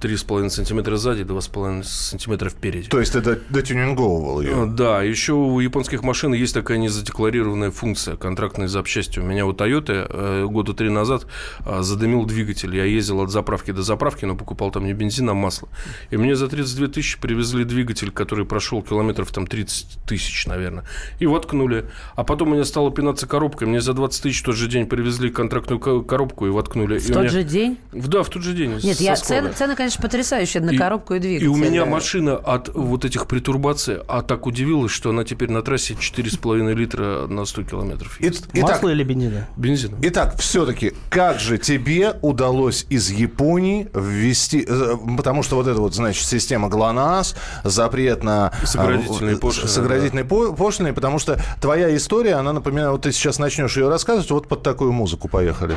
[0.00, 2.88] 3,5 сантиметра сзади, 2,5 сантиметра впереди.
[2.88, 4.66] То есть это дотюнинговывал ее.
[4.66, 9.18] Да, еще у японских машин есть такая незадекларированная функция контрактной запчасти.
[9.18, 11.26] У меня у Toyota э, года три назад
[11.66, 12.74] э, задымил двигатель.
[12.74, 15.68] Я ездил от заправки до заправки, но покупал там не бензин, а масло.
[16.10, 20.84] И мне за 32 тысячи привезли двигатель, который прошел километров там 30 тысяч, наверное.
[21.18, 21.86] И воткнули.
[22.16, 23.66] А потом у меня стала пинаться коробка.
[23.66, 26.98] Мне за 20 тысяч в тот же день привезли контрактную ко- коробку и воткнули.
[26.98, 27.78] В И тот меня- же день?
[27.92, 28.78] В- Да, в тот же день.
[28.82, 31.44] Нет, я, цены, цены, конечно, потрясающие на И- коробку и двигатель.
[31.46, 31.90] И у меня Да.
[31.90, 37.26] машина от вот этих притурбаций, а так удивилась, что она теперь на трассе 4,5 литра
[37.26, 38.48] на 100 километров И- ездит.
[38.52, 39.48] Итак, Масло или бензина?
[39.56, 39.98] Бензином.
[40.02, 45.94] Итак, все-таки, как же тебе удалось из Японии ввести, э, потому что вот эта вот,
[45.94, 48.52] значит, система ГЛОНАСС, запрет на...
[48.62, 53.38] И э, пошлины, Заградительные по- пошлины, потому что твоя история, она напоминает, вот ты сейчас
[53.38, 55.74] начнешь ее рассказывать, вот под такую музыку поехали.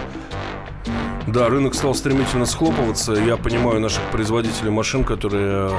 [1.28, 3.14] Да, рынок стал стремительно схлопываться.
[3.14, 5.70] Я понимаю наших производителей машин, которые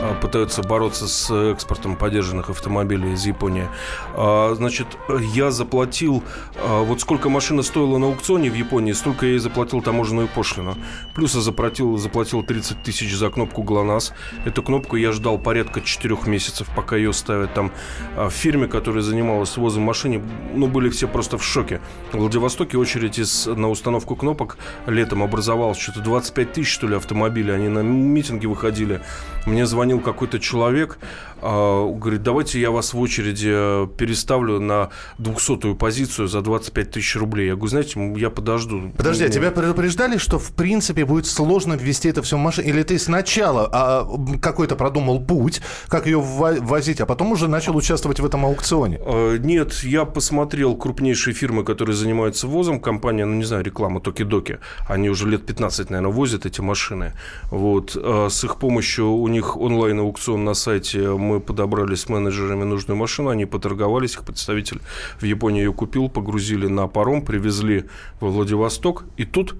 [0.00, 3.68] а, пытаются бороться с экспортом поддержанных автомобилей из Японии.
[4.14, 4.88] А, значит,
[5.34, 6.24] я заплатил...
[6.56, 10.76] А, вот сколько машина стоила на аукционе в Японии, столько я и заплатил таможенную пошлину.
[11.14, 14.12] Плюс я заплатил, заплатил 30 тысяч за кнопку ГЛОНАСС.
[14.46, 17.70] Эту кнопку я ждал порядка 4 месяцев, пока ее ставят там
[18.16, 20.20] в фирме, которая занималась свозом машины.
[20.54, 21.80] Ну, были все просто в шоке.
[22.10, 27.54] В Владивостоке очередь из, на установку кнопок летом образовалось что-то 25 тысяч, что ли, автомобилей.
[27.54, 29.00] Они на митинги выходили.
[29.46, 30.98] Мне звонил какой-то человек,
[31.40, 37.16] э, говорит, давайте я вас в очереди э, переставлю на 200-ю позицию за 25 тысяч
[37.16, 37.46] рублей.
[37.46, 38.92] Я говорю, знаете, я подожду.
[38.96, 42.68] Подожди, а тебя предупреждали, что в принципе будет сложно ввести это все в машину?
[42.68, 44.08] Или ты сначала а,
[44.40, 49.00] какой-то продумал путь, как ее ввозить, а потом уже начал участвовать в этом аукционе?
[49.04, 52.80] Э, нет, я посмотрел крупнейшие фирмы, которые занимаются возом.
[52.80, 54.58] Компания, ну не знаю, реклама Токи-Доки.
[54.86, 57.12] Они уже лет 15, наверное, возят эти машины.
[57.50, 57.96] Вот.
[57.96, 61.10] А с их помощью у них онлайн-аукцион на сайте.
[61.10, 63.30] Мы подобрали с менеджерами нужную машину.
[63.30, 64.14] Они поторговались.
[64.14, 64.80] Их представитель
[65.20, 67.84] в Японии ее купил, погрузили на паром, привезли
[68.20, 69.04] во Владивосток.
[69.16, 69.54] И тут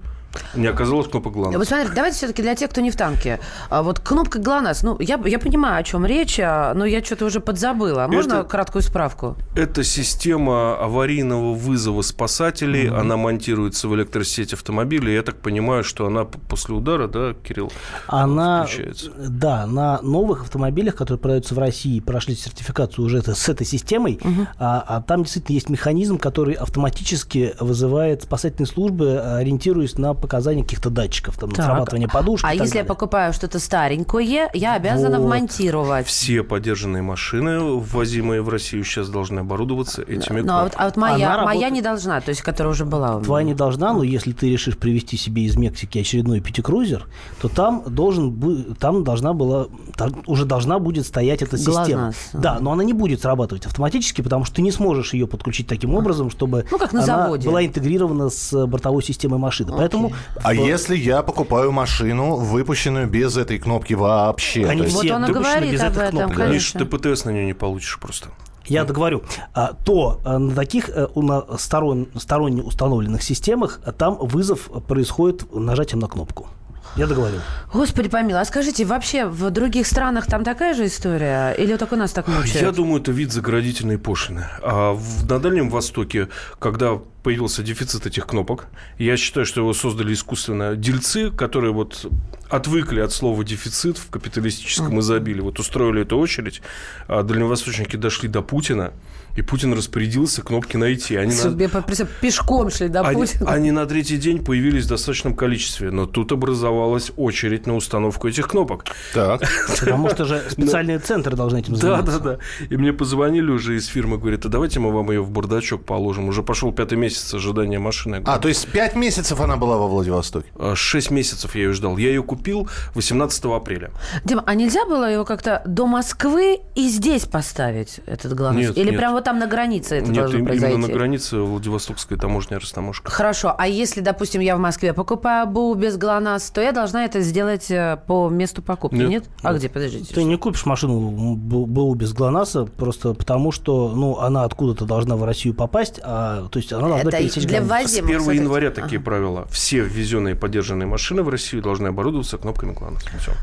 [0.53, 1.57] не оказалось кнопок ГЛОНАСС.
[1.57, 3.39] Вот смотрите, давайте все-таки для тех, кто не в танке.
[3.69, 7.25] А вот кнопка ГЛОНАСС, ну, я, я понимаю, о чем речь, а, но я что-то
[7.25, 8.07] уже подзабыла.
[8.07, 9.37] Можно это, краткую справку?
[9.55, 12.87] Это система аварийного вызова спасателей.
[12.87, 12.99] Mm-hmm.
[12.99, 15.11] Она монтируется в электросеть автомобиля.
[15.11, 17.71] Я так понимаю, что она после удара, да, Кирилл,
[18.07, 19.11] она, включается?
[19.17, 24.47] Да, на новых автомобилях, которые продаются в России, прошли сертификацию уже с этой системой, mm-hmm.
[24.57, 30.89] а, а там действительно есть механизм, который автоматически вызывает спасательные службы, ориентируясь на показания каких-то
[30.89, 31.65] датчиков, там, так.
[31.65, 32.45] срабатывание подушки.
[32.45, 32.81] А если далее.
[32.81, 35.25] я покупаю что-то старенькое, я обязана вот.
[35.25, 36.05] вмонтировать?
[36.07, 40.97] Все поддержанные машины, ввозимые в Россию, сейчас должны оборудоваться этими ну, а вот, а вот
[40.97, 41.71] моя, моя работает...
[41.73, 43.25] не должна, то есть которая уже была у меня.
[43.25, 47.07] Твоя не должна, но если ты решишь привезти себе из Мексики очередной пятикрузер,
[47.41, 52.13] то там должен там должна была там уже должна будет стоять эта система.
[52.33, 55.95] Да, но она не будет срабатывать автоматически, потому что ты не сможешь ее подключить таким
[55.95, 57.47] образом, чтобы ну, как на она заводе.
[57.47, 59.73] была интегрирована с бортовой системой машины.
[59.75, 60.08] Поэтому
[60.43, 64.65] а если я покупаю машину, выпущенную без этой кнопки вообще?
[64.65, 66.35] Они вот он и говорит без об этом, кнопки.
[66.35, 66.53] конечно.
[66.53, 68.29] Миш, ты ПТС на нее не получишь просто.
[68.69, 69.23] Я договорю.
[69.53, 75.51] А, то а, на таких э, на сторон, сторонне установленных системах а, там вызов происходит
[75.53, 76.47] нажатием на кнопку.
[76.95, 77.39] Я договорил.
[77.73, 81.51] Господи помилуй, а скажите, вообще в других странах там такая же история?
[81.51, 82.61] Или только нас так мучают?
[82.61, 84.47] Я думаю, это вид заградительной пошлины.
[84.63, 90.13] А в, на Дальнем Востоке, когда появился дефицит этих кнопок, я считаю, что его создали
[90.13, 92.05] искусственно дельцы, которые вот
[92.49, 95.41] отвыкли от слова дефицит в капиталистическом изобилии.
[95.41, 96.61] Вот устроили эту очередь,
[97.07, 98.93] а дальневосточники дошли до Путина,
[99.39, 101.15] и Путин распорядился кнопки найти.
[101.15, 101.81] Они Себе на...
[101.81, 103.49] пешком шли до они, Путина.
[103.49, 108.49] Они на третий день появились в достаточном количестве, но тут образовалась очередь на установку этих
[108.49, 108.83] кнопок.
[109.13, 109.41] Так.
[109.79, 112.19] Потому что же специальные центры должны этим заниматься.
[112.19, 112.65] Да, да, да.
[112.69, 116.27] И мне позвонили уже из фирмы, говорят, а давайте мы вам ее в бардачок положим.
[116.27, 118.21] Уже пошел пятый месяц ожидания машины.
[118.25, 120.49] А, то есть пять месяцев она была во Владивостоке?
[120.55, 121.95] А, шесть месяцев я ее ждал.
[121.95, 123.91] Я ее купил 18 апреля.
[124.25, 128.63] Дима, а нельзя было его как-то до Москвы и здесь поставить, этот главный?
[128.63, 128.97] Нет, Или нет.
[128.97, 130.73] прям вот там на границе это Нет, должно произойти?
[130.73, 133.11] именно на границе Владивостокская таможня растаможка.
[133.11, 137.21] Хорошо, а если, допустим, я в Москве покупаю БУ без ГЛОНАСС, то я должна это
[137.21, 139.09] сделать э, по месту покупки, нет?
[139.09, 139.29] нет?
[139.43, 139.59] А нет.
[139.59, 140.13] где, подождите?
[140.15, 145.23] Ты не купишь машину БУ без ГЛОНАССа просто потому, что ну, она откуда-то должна в
[145.23, 149.05] Россию попасть, а, то есть она должна это пересечь для С 1 января такие ага.
[149.05, 149.47] правила.
[149.51, 153.03] Все ввезенные поддержанные машины в Россию должны оборудоваться кнопками ГЛОНАСС.
[153.19, 153.33] Все.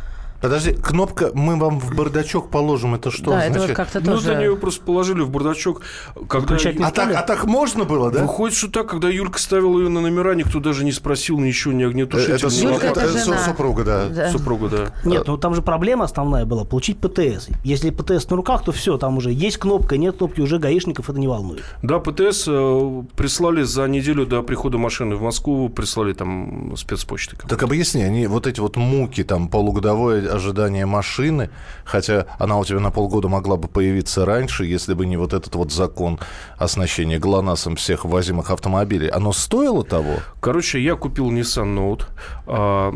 [0.40, 3.56] Подожди, кнопка «Мы вам в бардачок положим» это что да, значит?
[3.56, 4.34] это вот как-то ну, тоже...
[4.34, 5.82] они ее просто положили в бардачок.
[6.28, 6.56] Когда...
[6.56, 8.22] А, так, а так можно было, да?
[8.22, 11.84] Выходит, что так, когда Юлька ставила ее на номера, никто даже не спросил ничего, ни
[11.84, 12.36] огнетушителя.
[12.36, 13.38] Это, Юлька, это, это жена.
[13.38, 14.08] супруга, да.
[14.08, 14.30] да.
[14.30, 14.86] Супруга, да.
[15.04, 17.48] Нет, ну там же проблема основная была получить ПТС.
[17.64, 21.18] Если ПТС на руках, то все, там уже есть кнопка, нет кнопки, уже гаишников это
[21.18, 21.64] не волнует.
[21.82, 27.36] Да, ПТС э, прислали за неделю до прихода машины в Москву, прислали там спецпочты.
[27.48, 31.50] Так объясни, они вот эти вот муки, там полугодовое ожидание машины,
[31.84, 35.54] хотя она у тебя на полгода могла бы появиться раньше, если бы не вот этот
[35.54, 36.18] вот закон
[36.58, 39.08] оснащения ГЛОНАССом всех ввозимых автомобилей.
[39.08, 40.16] Оно стоило того?
[40.40, 42.04] Короче, я купил Nissan Note
[42.46, 42.92] а,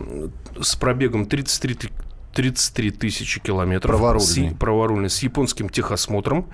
[0.61, 1.91] с пробегом 33
[2.35, 3.97] 33 тысячи километров.
[3.97, 4.51] Праворульный.
[4.51, 5.11] С, праворульный.
[5.11, 6.47] С японским техосмотром.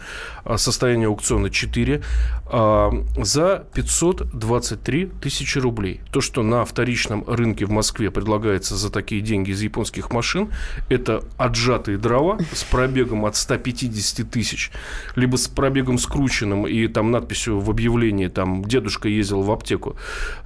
[0.45, 2.03] А, состояние аукциона 4.
[2.47, 6.01] А, за 523 тысячи рублей.
[6.12, 10.51] То, что на вторичном рынке в Москве предлагается за такие деньги из японских машин,
[10.89, 14.71] это отжатые дрова с пробегом от 150 тысяч,
[15.17, 19.97] либо с пробегом скрученным и там надписью в объявлении, там, дедушка ездил в аптеку,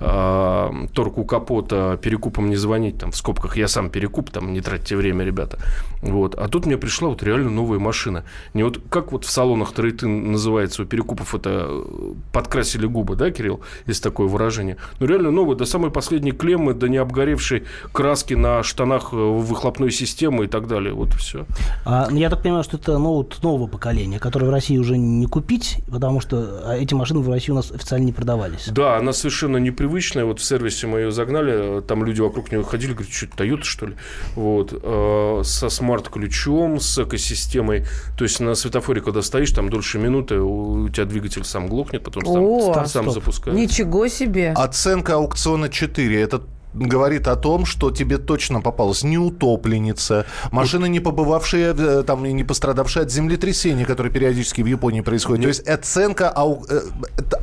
[0.01, 4.97] э, торг капота, перекупом не звонить, там, в скобках, я сам перекуп, там, не тратьте
[4.97, 5.59] время, ребята.
[6.03, 6.35] Вот.
[6.35, 8.25] А тут мне пришла вот реально новая машина.
[8.55, 13.31] Не вот как вот в салонах Тройтын называется у перекупов это э, подкрасили губы, да,
[13.31, 13.61] Кирилл?
[13.87, 14.77] Есть такое выражение.
[14.99, 19.91] Ну, реально новая, до самой последней клеммы, до не обгоревшей краски на штанах э, выхлопной
[19.91, 20.95] системы и так далее.
[20.95, 21.47] Вот все.
[21.85, 25.27] А, ну, я так понимаю, что это ноут нового поколения, которое в России уже не
[25.27, 28.69] купить, потому что а, эти машины в России у нас официально не продавались.
[28.69, 30.25] Да, она совершенно непривычная.
[30.25, 33.63] Вот в сервисе мы ее загнали, там люди вокруг нее ходили, говорят, что это Toyota,
[33.65, 33.95] что ли?
[34.35, 34.73] Вот.
[35.11, 37.85] Э, со смарт-ключом, с экосистемой.
[38.17, 42.23] То есть на светофоре, когда стоишь, там дольше минуты, у тебя двигатель сам глохнет, потом
[42.27, 43.61] О, сам, сам запускается.
[43.61, 44.53] Ничего себе.
[44.53, 46.21] Оценка аукциона 4.
[46.21, 46.43] Это
[46.75, 52.45] говорит о том, что тебе точно попалась не утопленница, машина, не побывавшая, э, там, не
[52.45, 55.45] пострадавшая от землетрясения, которое периодически в Японии происходит.
[55.45, 55.57] Нет.
[55.57, 56.35] То есть оценка,
[56.69, 56.81] э,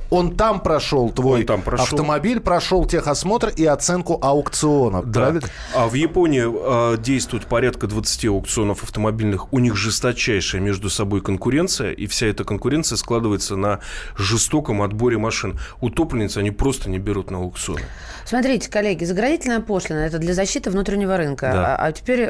[0.10, 1.86] он там прошел, твой там прошел.
[1.86, 5.04] автомобиль, прошел техосмотр и оценку аукциона.
[5.04, 5.22] Да.
[5.22, 5.48] Правильно?
[5.76, 6.46] А в Японии
[6.94, 9.52] э, действует порядка 20 аукционов автомобильных.
[9.54, 13.80] У них жесточайшая между собой конкуренция, и вся эта конкуренция складывается на
[14.18, 15.60] жестоком отборе машин.
[15.82, 17.82] Утопленницы они просто не берут на аукционы.
[18.26, 21.50] Смотрите, коллеги, заградительная пошлина– это для защиты внутреннего рынка.
[21.52, 21.76] Да.
[21.76, 22.30] А, а теперь,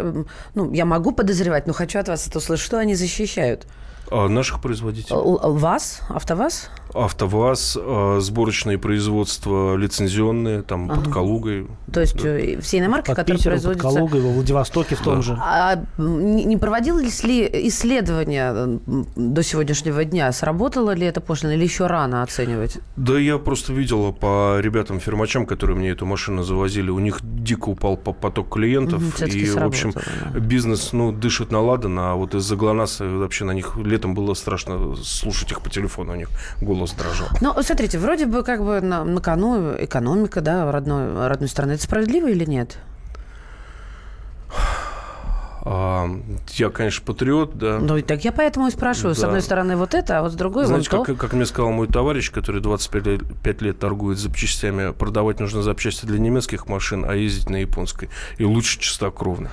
[0.56, 3.67] ну, я могу подозревать, но хочу от вас это услышать, что они защищают?
[4.10, 5.17] А, наших производителей.
[5.19, 6.00] Вас?
[6.08, 6.69] АвтоВАЗ?
[7.06, 11.02] АвтоВАЗ, э, сборочные производства лицензионные, там ага.
[11.02, 11.68] под Калугой.
[11.92, 12.30] То есть да.
[12.30, 13.88] Э, все иномарки, под которые Питером, производятся...
[13.88, 15.22] под Калугой, во Владивостоке в том да.
[15.22, 15.38] же.
[15.42, 18.80] А не проводилось ли исследование
[19.16, 20.32] до сегодняшнего дня?
[20.32, 22.78] Сработало ли это пошлина или еще рано оценивать?
[22.96, 27.98] Да я просто видел по ребятам-фермачам, которые мне эту машину завозили, у них дико упал
[27.98, 29.02] поток клиентов.
[29.02, 30.40] Угу, и, в общем, да.
[30.40, 34.96] бизнес ну, дышит на ладан, а вот из-за ГЛОНАССа вообще на них летом было страшно
[34.96, 36.30] слушать их по телефону, у них
[36.62, 37.28] голос дрожал.
[37.41, 41.73] Ну, смотрите, вроде бы как бы на, на кону экономика, да, родной, родной страны.
[41.73, 42.78] Это справедливо или нет?
[45.69, 46.10] А,
[46.53, 47.80] я, конечно, патриот, да.
[47.82, 49.13] Ну, и так я поэтому и спрашиваю.
[49.15, 49.19] Да.
[49.19, 51.71] С одной стороны вот это, а вот с другой Знаете, вот как, как мне сказал
[51.71, 57.03] мой товарищ, который 25 лет, 5 лет торгует запчастями, продавать нужно запчасти для немецких машин,
[57.06, 58.08] а ездить на японской.
[58.38, 59.49] И лучше чистокровно.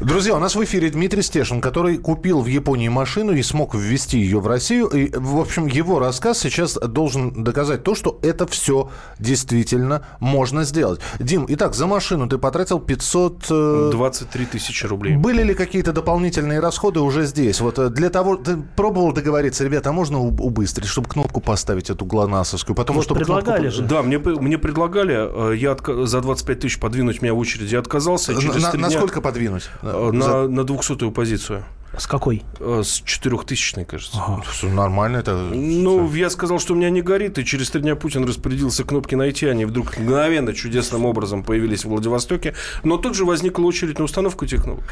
[0.00, 4.18] Друзья, у нас в эфире Дмитрий Стешин, который купил в Японии машину и смог ввести
[4.18, 4.88] ее в Россию.
[4.88, 11.00] И, в общем, его рассказ сейчас должен доказать то, что это все действительно можно сделать.
[11.20, 13.92] Дим, итак, за машину ты потратил 500...
[13.92, 15.16] 23 тысячи рублей.
[15.16, 17.60] Были ли ли какие-то дополнительные расходы уже здесь?
[17.60, 22.04] Вот э, для того, ты пробовал договориться, ребята, а можно убыстрить, чтобы кнопку поставить эту
[22.04, 22.74] глонасовскую?
[22.74, 23.76] Потому вот что предлагали кнопку...
[23.76, 23.82] же.
[23.82, 26.06] Да, мне, мне предлагали, э, я отка...
[26.06, 28.34] за 25 тысяч подвинуть меня в очереди отказался.
[28.34, 29.68] Через на, на сколько подвинуть?
[29.82, 30.48] Э, на, за...
[30.48, 31.64] на 200-ю позицию.
[31.96, 32.42] С какой?
[32.58, 34.16] Э, с четырехтысячной, кажется.
[34.18, 34.42] Ага.
[34.62, 35.34] Нормально это.
[35.34, 39.14] Ну, я сказал, что у меня не горит, и через три дня Путин распорядился кнопки
[39.14, 44.04] найти, они вдруг мгновенно, чудесным образом появились в Владивостоке, но тут же возникла очередь на
[44.04, 44.84] установку этих кнопок.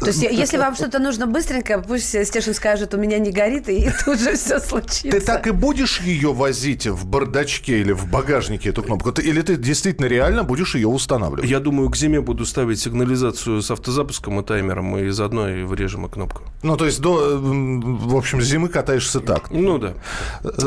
[0.00, 3.90] То есть, если вам что-то нужно быстренько, пусть Стешин скажет, у меня не горит, и
[4.04, 5.10] тут же все случится.
[5.10, 9.10] Ты так и будешь ее возить в бардачке или в багажнике, эту кнопку?
[9.10, 11.50] Или ты действительно реально будешь ее устанавливать?
[11.50, 16.06] Я думаю, к зиме буду ставить сигнализацию с автозапуском и таймером, и заодно и врежем
[16.06, 16.50] и кнопку кнопку.
[16.62, 19.50] Ну, то есть, до, в общем, зимы катаешься так.
[19.50, 19.94] Ну, да.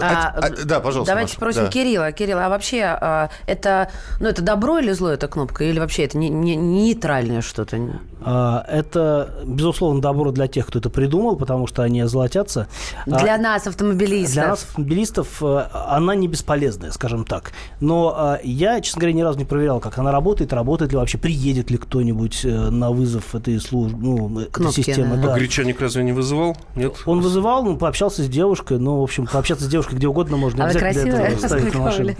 [0.01, 1.11] А, а, да, пожалуйста.
[1.11, 1.35] Давайте Маша.
[1.35, 1.69] спросим да.
[1.69, 2.11] Кирилла.
[2.11, 5.63] Кирилл, а вообще а, это, ну, это добро или зло эта кнопка?
[5.63, 7.77] Или вообще это не, не, нейтральное что-то?
[8.25, 12.67] А, это, безусловно, добро для тех, кто это придумал, потому что они озолотятся.
[13.05, 14.33] Для а, нас, автомобилистов.
[14.33, 17.51] Для нас, автомобилистов, э, она не бесполезная, скажем так.
[17.81, 21.17] Но а, я, честно говоря, ни разу не проверял, как она работает, работает ли вообще,
[21.17, 25.17] приедет ли кто-нибудь э, на вызов этой службы, ну, этой системы.
[25.17, 25.33] Да.
[25.53, 26.57] Гречаник разве не вызывал?
[26.75, 26.95] Нет?
[27.05, 30.65] Он вызывал, ну, пообщался с девушкой, ну, в общем, пообщаться с девушкой где угодно можно.
[30.65, 32.15] А обязательно для этого ставить на машину.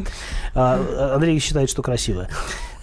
[0.54, 2.30] А, Андрей считает, что красивая.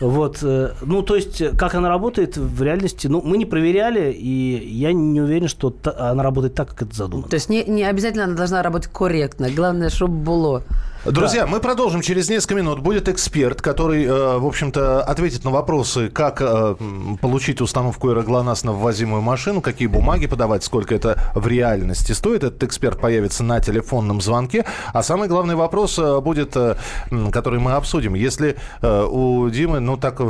[0.01, 4.69] Вот, э, ну, то есть, как она работает в реальности, ну, мы не проверяли, и
[4.73, 7.29] я не уверен, что та, она работает так, как это задумано.
[7.29, 10.65] То есть, не, не обязательно она должна работать корректно, главное, чтобы было.
[11.05, 11.47] Друзья, да.
[11.47, 12.81] мы продолжим через несколько минут.
[12.81, 16.77] Будет эксперт, который, э, в общем-то, ответит на вопросы, как э,
[17.23, 22.45] получить установку аэроглонасс на ввозимую машину, какие бумаги подавать, сколько это в реальности стоит.
[22.45, 24.67] Этот эксперт появится на телефонном звонке.
[24.93, 26.55] А самый главный вопрос э, будет,
[27.33, 28.15] который мы обсудим.
[28.15, 30.21] Если у Димы, ну так,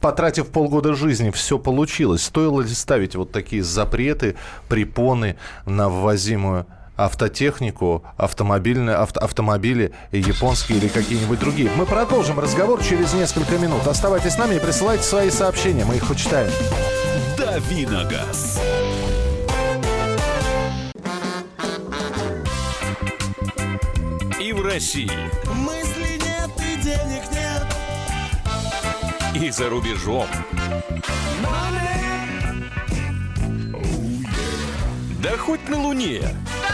[0.00, 4.36] потратив полгода жизни, все получилось, стоило ли ставить вот такие запреты,
[4.68, 5.36] препоны
[5.66, 6.66] на ввозимую
[6.96, 11.70] автотехнику, автомобильные, авто, автомобили японские или какие-нибудь другие.
[11.76, 13.86] Мы продолжим разговор через несколько минут.
[13.86, 16.50] Оставайтесь с нами и присылайте свои сообщения, мы их почитаем.
[17.36, 18.60] Давиногаз.
[24.40, 25.10] И в России.
[25.54, 27.66] Мысли нет и денег нет.
[29.42, 30.26] И за рубежом.
[35.22, 36.73] Да хоть на Луне не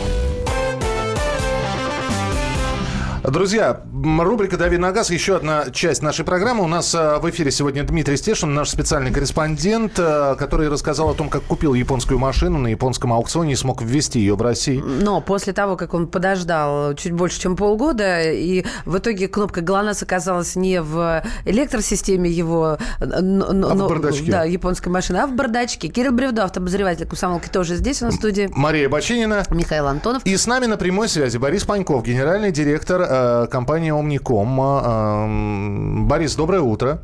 [3.23, 6.63] Друзья, рубрика «Дави на газ», еще одна часть нашей программы.
[6.63, 11.13] У нас э, в эфире сегодня Дмитрий Стешин, наш специальный корреспондент, э, который рассказал о
[11.13, 14.83] том, как купил японскую машину на японском аукционе и смог ввести ее в Россию.
[14.85, 20.01] Но после того, как он подождал чуть больше, чем полгода, и в итоге кнопка ГЛОНАСС
[20.01, 24.31] оказалась не в электросистеме его но, а в бардачке.
[24.31, 25.89] Да, японской машины, а в бардачке.
[25.89, 28.49] Кирилл Бревдо, автобозреватель комсомолки, тоже здесь у нас в студии.
[28.51, 29.43] Мария Бачинина.
[29.51, 30.25] Михаил Антонов.
[30.25, 34.59] И с нами на прямой связи Борис Паньков, генеральный директор э, компании Omnicom.
[34.59, 36.99] Э, Борис, доброе утро.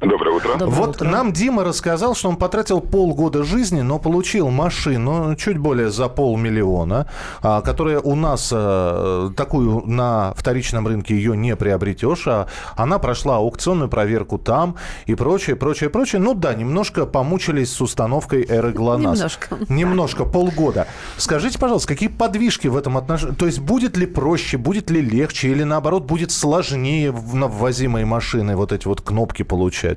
[0.00, 0.58] Доброе утро.
[0.58, 1.08] Доброе вот утро.
[1.08, 7.06] нам Дима рассказал, что он потратил полгода жизни, но получил машину чуть более за полмиллиона,
[7.40, 13.36] а, которая у нас а, такую на вторичном рынке ее не приобретешь, а она прошла
[13.36, 14.76] аукционную проверку там
[15.06, 16.20] и прочее, прочее, прочее.
[16.20, 19.16] Ну да, немножко помучились с установкой эры ГЛОНАСС.
[19.16, 19.58] Немножко.
[19.70, 20.88] Немножко, полгода.
[21.16, 23.34] Скажите, пожалуйста, какие подвижки в этом отношении?
[23.34, 28.56] То есть будет ли проще, будет ли легче или наоборот будет сложнее на ввозимые машины
[28.56, 29.95] вот эти вот кнопки получать?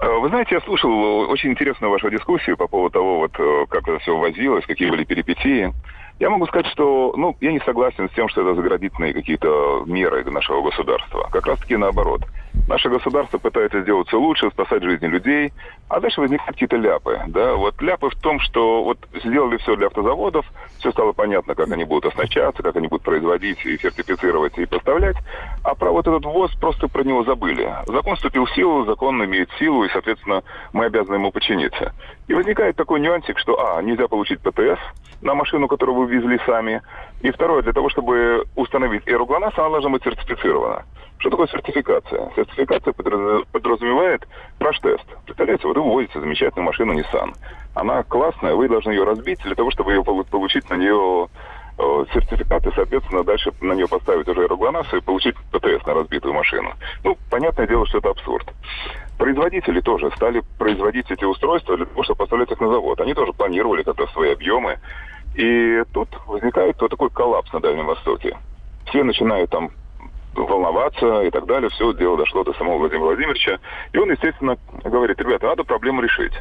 [0.00, 3.86] Э, вы знаете, я слушал очень интересную вашу дискуссию по поводу того, вот, э, как
[3.86, 5.72] это все возилось, какие были перипетии.
[6.18, 10.24] Я могу сказать, что ну, я не согласен с тем, что это заградительные какие-то меры
[10.30, 11.28] нашего государства.
[11.30, 12.22] Как раз-таки наоборот.
[12.68, 15.52] Наше государство пытается сделать все лучше, спасать жизни людей,
[15.88, 17.20] а дальше возникают какие-то ляпы.
[17.28, 17.54] Да?
[17.54, 20.46] Вот ляпы в том, что вот сделали все для автозаводов,
[20.78, 25.16] все стало понятно, как они будут оснащаться, как они будут производить и сертифицировать и поставлять,
[25.64, 27.74] а про вот этот ввоз просто про него забыли.
[27.86, 30.42] Закон вступил в силу, закон имеет силу, и, соответственно,
[30.72, 31.92] мы обязаны ему подчиниться.
[32.28, 34.78] И возникает такой нюансик, что, а, нельзя получить ПТС,
[35.22, 36.82] на машину, которую вы везли сами.
[37.20, 40.84] И второе, для того, чтобы установить эру ГЛОНАСС, она должна быть сертифицирована.
[41.18, 42.32] Что такое сертификация?
[42.34, 44.26] Сертификация подразумевает
[44.58, 45.04] краш-тест.
[45.26, 47.34] Представляете, вот вы вводите замечательную машину Nissan.
[47.74, 51.28] Она классная, вы должны ее разбить для того, чтобы ее получить на нее
[51.78, 56.32] э, сертификат и, соответственно, дальше на нее поставить уже аэроглонасс и получить ПТС на разбитую
[56.32, 56.72] машину.
[57.04, 58.48] Ну, понятное дело, что это абсурд.
[59.18, 62.98] Производители тоже стали производить эти устройства для того, чтобы поставлять их на завод.
[62.98, 64.78] Они тоже планировали как-то свои объемы.
[65.34, 68.36] И тут возникает вот такой коллапс на Дальнем Востоке.
[68.86, 69.70] Все начинают там
[70.34, 71.70] волноваться и так далее.
[71.70, 73.58] Все дело дошло до самого Владимира Владимировича.
[73.92, 76.32] И он, естественно, говорит, ребята, надо проблему решить.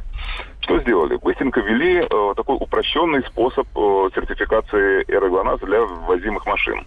[0.62, 1.18] Что сделали?
[1.18, 6.86] Быстренько ввели э, такой упрощенный способ э, сертификации аэроглоназа для ввозимых машин.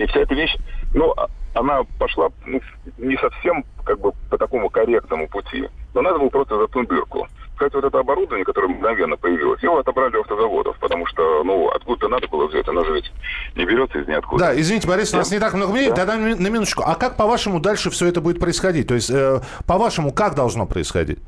[0.00, 0.56] И вся эта вещь,
[0.94, 2.58] ну, а, она пошла ну,
[2.96, 5.68] не совсем как бы по такому корректному пути.
[5.92, 7.28] Но надо было просто заткнуть дырку.
[7.52, 12.08] Кстати, вот это оборудование, которое мгновенно появилось, его отобрали у автозаводов, потому что, ну, откуда
[12.08, 13.12] надо было взять, оно же ведь
[13.54, 14.46] не берется из ниоткуда.
[14.46, 15.96] Да, извините, Борис, у нас не так много времени, да?
[15.96, 16.82] тогда на минуточку.
[16.86, 18.88] А как, по-вашему, дальше все это будет происходить?
[18.88, 21.18] То есть, э, по-вашему, как должно происходить?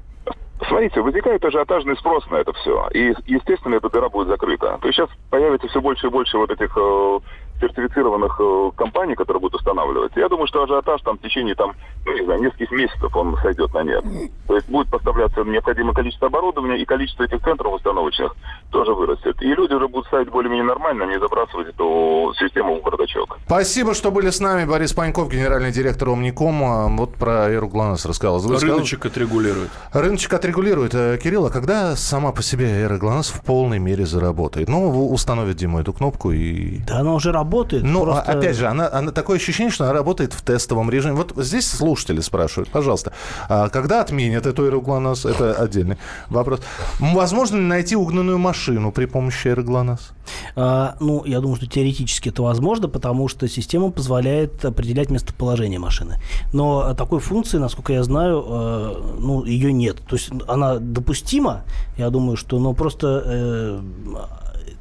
[0.66, 2.88] Смотрите, возникает ажиотажный спрос на это все.
[2.94, 4.78] И, естественно, эта дыра будет закрыта.
[4.80, 7.18] То есть сейчас появится все больше и больше вот этих э,
[7.62, 10.12] сертифицированных э, компаний, которые будут устанавливать.
[10.16, 11.72] Я думаю, что ажиотаж там в течение там,
[12.04, 14.04] ну не знаю, нескольких месяцев он сойдет на нет.
[14.46, 18.34] То есть будет поставляться необходимое количество оборудования, и количество этих центров установочных
[18.70, 19.40] тоже вырастет.
[19.42, 23.38] И люди уже будут ставить более-менее нормально, не забрасывать эту систему в бардачок.
[23.46, 24.64] Спасибо, что были с нами.
[24.64, 26.96] Борис Паньков, генеральный директор Омником.
[26.96, 28.38] Вот про Эругланас рассказал.
[28.38, 29.12] Вы Рыночек сказал...
[29.12, 29.70] отрегулирует.
[29.92, 34.68] Рыночек отрегулирует э, Кирилл, а когда сама по себе эра ГЛОНАСС в полной мере заработает?
[34.68, 36.78] Ну, установит Дима эту кнопку и...
[36.86, 37.51] Да, она уже работает.
[37.82, 38.22] Ну, просто...
[38.22, 41.14] опять же, она, она такое ощущение, что она работает в тестовом режиме.
[41.14, 43.12] Вот здесь слушатели спрашивают, пожалуйста,
[43.48, 45.26] а когда отменят эту эру ГЛОНАСС?
[45.26, 45.98] Это отдельный
[46.28, 46.60] вопрос.
[46.98, 50.12] Возможно ли найти угнанную машину при помощи эры ГЛОНАСС?
[50.56, 56.16] А, ну, я думаю, что теоретически это возможно, потому что система позволяет определять местоположение машины.
[56.52, 59.98] Но такой функции, насколько я знаю, э, ну, ее нет.
[60.08, 61.64] То есть она допустима,
[61.96, 63.80] я думаю, что, но просто э,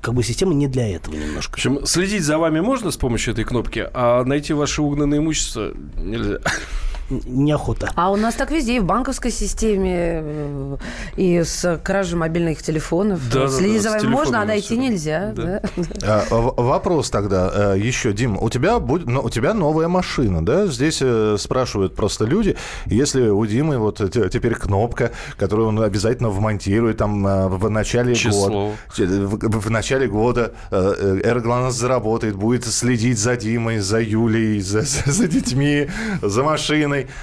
[0.01, 1.51] как бы система не для этого немножко.
[1.51, 5.73] В общем, следить за вами можно с помощью этой кнопки, а найти ваше угнанное имущество
[5.97, 6.39] нельзя.
[7.25, 7.91] Неохота.
[7.95, 10.77] А у нас так везде, и в банковской системе, э,
[11.17, 13.19] и с кражей мобильных телефонов.
[13.31, 15.33] Да, Следить да, да, за с вами можно, а найти нельзя.
[15.35, 15.61] Да.
[15.77, 16.25] да.
[16.29, 20.67] А, в- Вопрос тогда э, еще, Дим, у тебя будет, у тебя новая машина, да?
[20.67, 22.55] Здесь э, спрашивают просто люди,
[22.85, 28.47] если у Димы вот те- теперь кнопка, которую он обязательно вмонтирует там в начале Число.
[28.49, 30.93] года, в, в начале года э,
[31.23, 35.89] э, Эргланас заработает, будет следить за Димой, за Юлей, за, за- за детьми,
[36.21, 37.00] за машиной.
[37.07, 37.13] way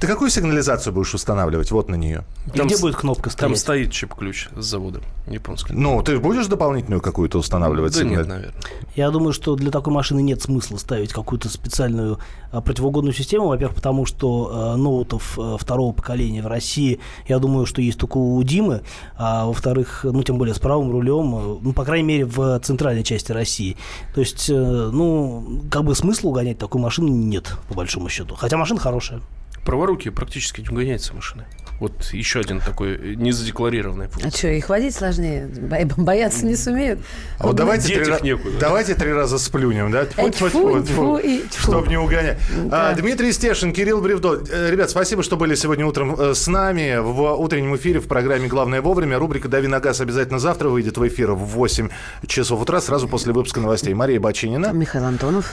[0.00, 2.24] Ты какую сигнализацию будешь устанавливать вот на нее?
[2.54, 3.58] И где будет кнопка Там стоять?
[3.58, 5.72] стоит чип-ключ с завода японский.
[5.72, 7.94] Ну, ты будешь дополнительную какую-то устанавливать?
[7.98, 8.62] Да нет, сигнал- наверное.
[8.94, 12.20] Я думаю, что для такой машины нет смысла ставить какую-то специальную
[12.52, 13.48] а, противоугонную систему.
[13.48, 18.18] Во-первых, потому что а, ноутов а, второго поколения в России, я думаю, что есть только
[18.18, 18.82] у Димы.
[19.16, 23.02] А во-вторых, ну, тем более с правым рулем, а, ну, по крайней мере, в центральной
[23.02, 23.76] части России.
[24.14, 24.54] То есть, э,
[24.92, 28.36] ну, как бы смысла угонять такую машину нет, по большому счету.
[28.36, 29.20] Хотя машина хорошая.
[29.68, 31.44] Праворуки практически не угоняются машины.
[31.78, 34.34] Вот еще один такой э, незадекларированный А пункт.
[34.34, 35.46] что, их водить сложнее?
[35.46, 37.00] Бо- Бояться не сумеют?
[37.38, 38.58] А вот давайте три, их ра- некуда.
[38.58, 40.06] давайте три раза сплюнем, да?
[40.16, 41.62] Эй, тьфу, тьфу и тьфу.
[41.70, 42.38] Чтоб не угонять.
[42.64, 42.88] Да.
[42.90, 44.42] А, Дмитрий Стешин, Кирилл Бревдо.
[44.50, 48.48] Э, Ребят, спасибо, что были сегодня утром э, с нами в утреннем эфире в программе
[48.48, 49.18] «Главное вовремя».
[49.18, 51.90] Рубрика «Дави на газ» обязательно завтра выйдет в эфир в 8
[52.26, 53.92] часов утра, сразу после выпуска новостей.
[53.92, 54.72] Мария Бачинина.
[54.72, 55.52] Михаил Антонов.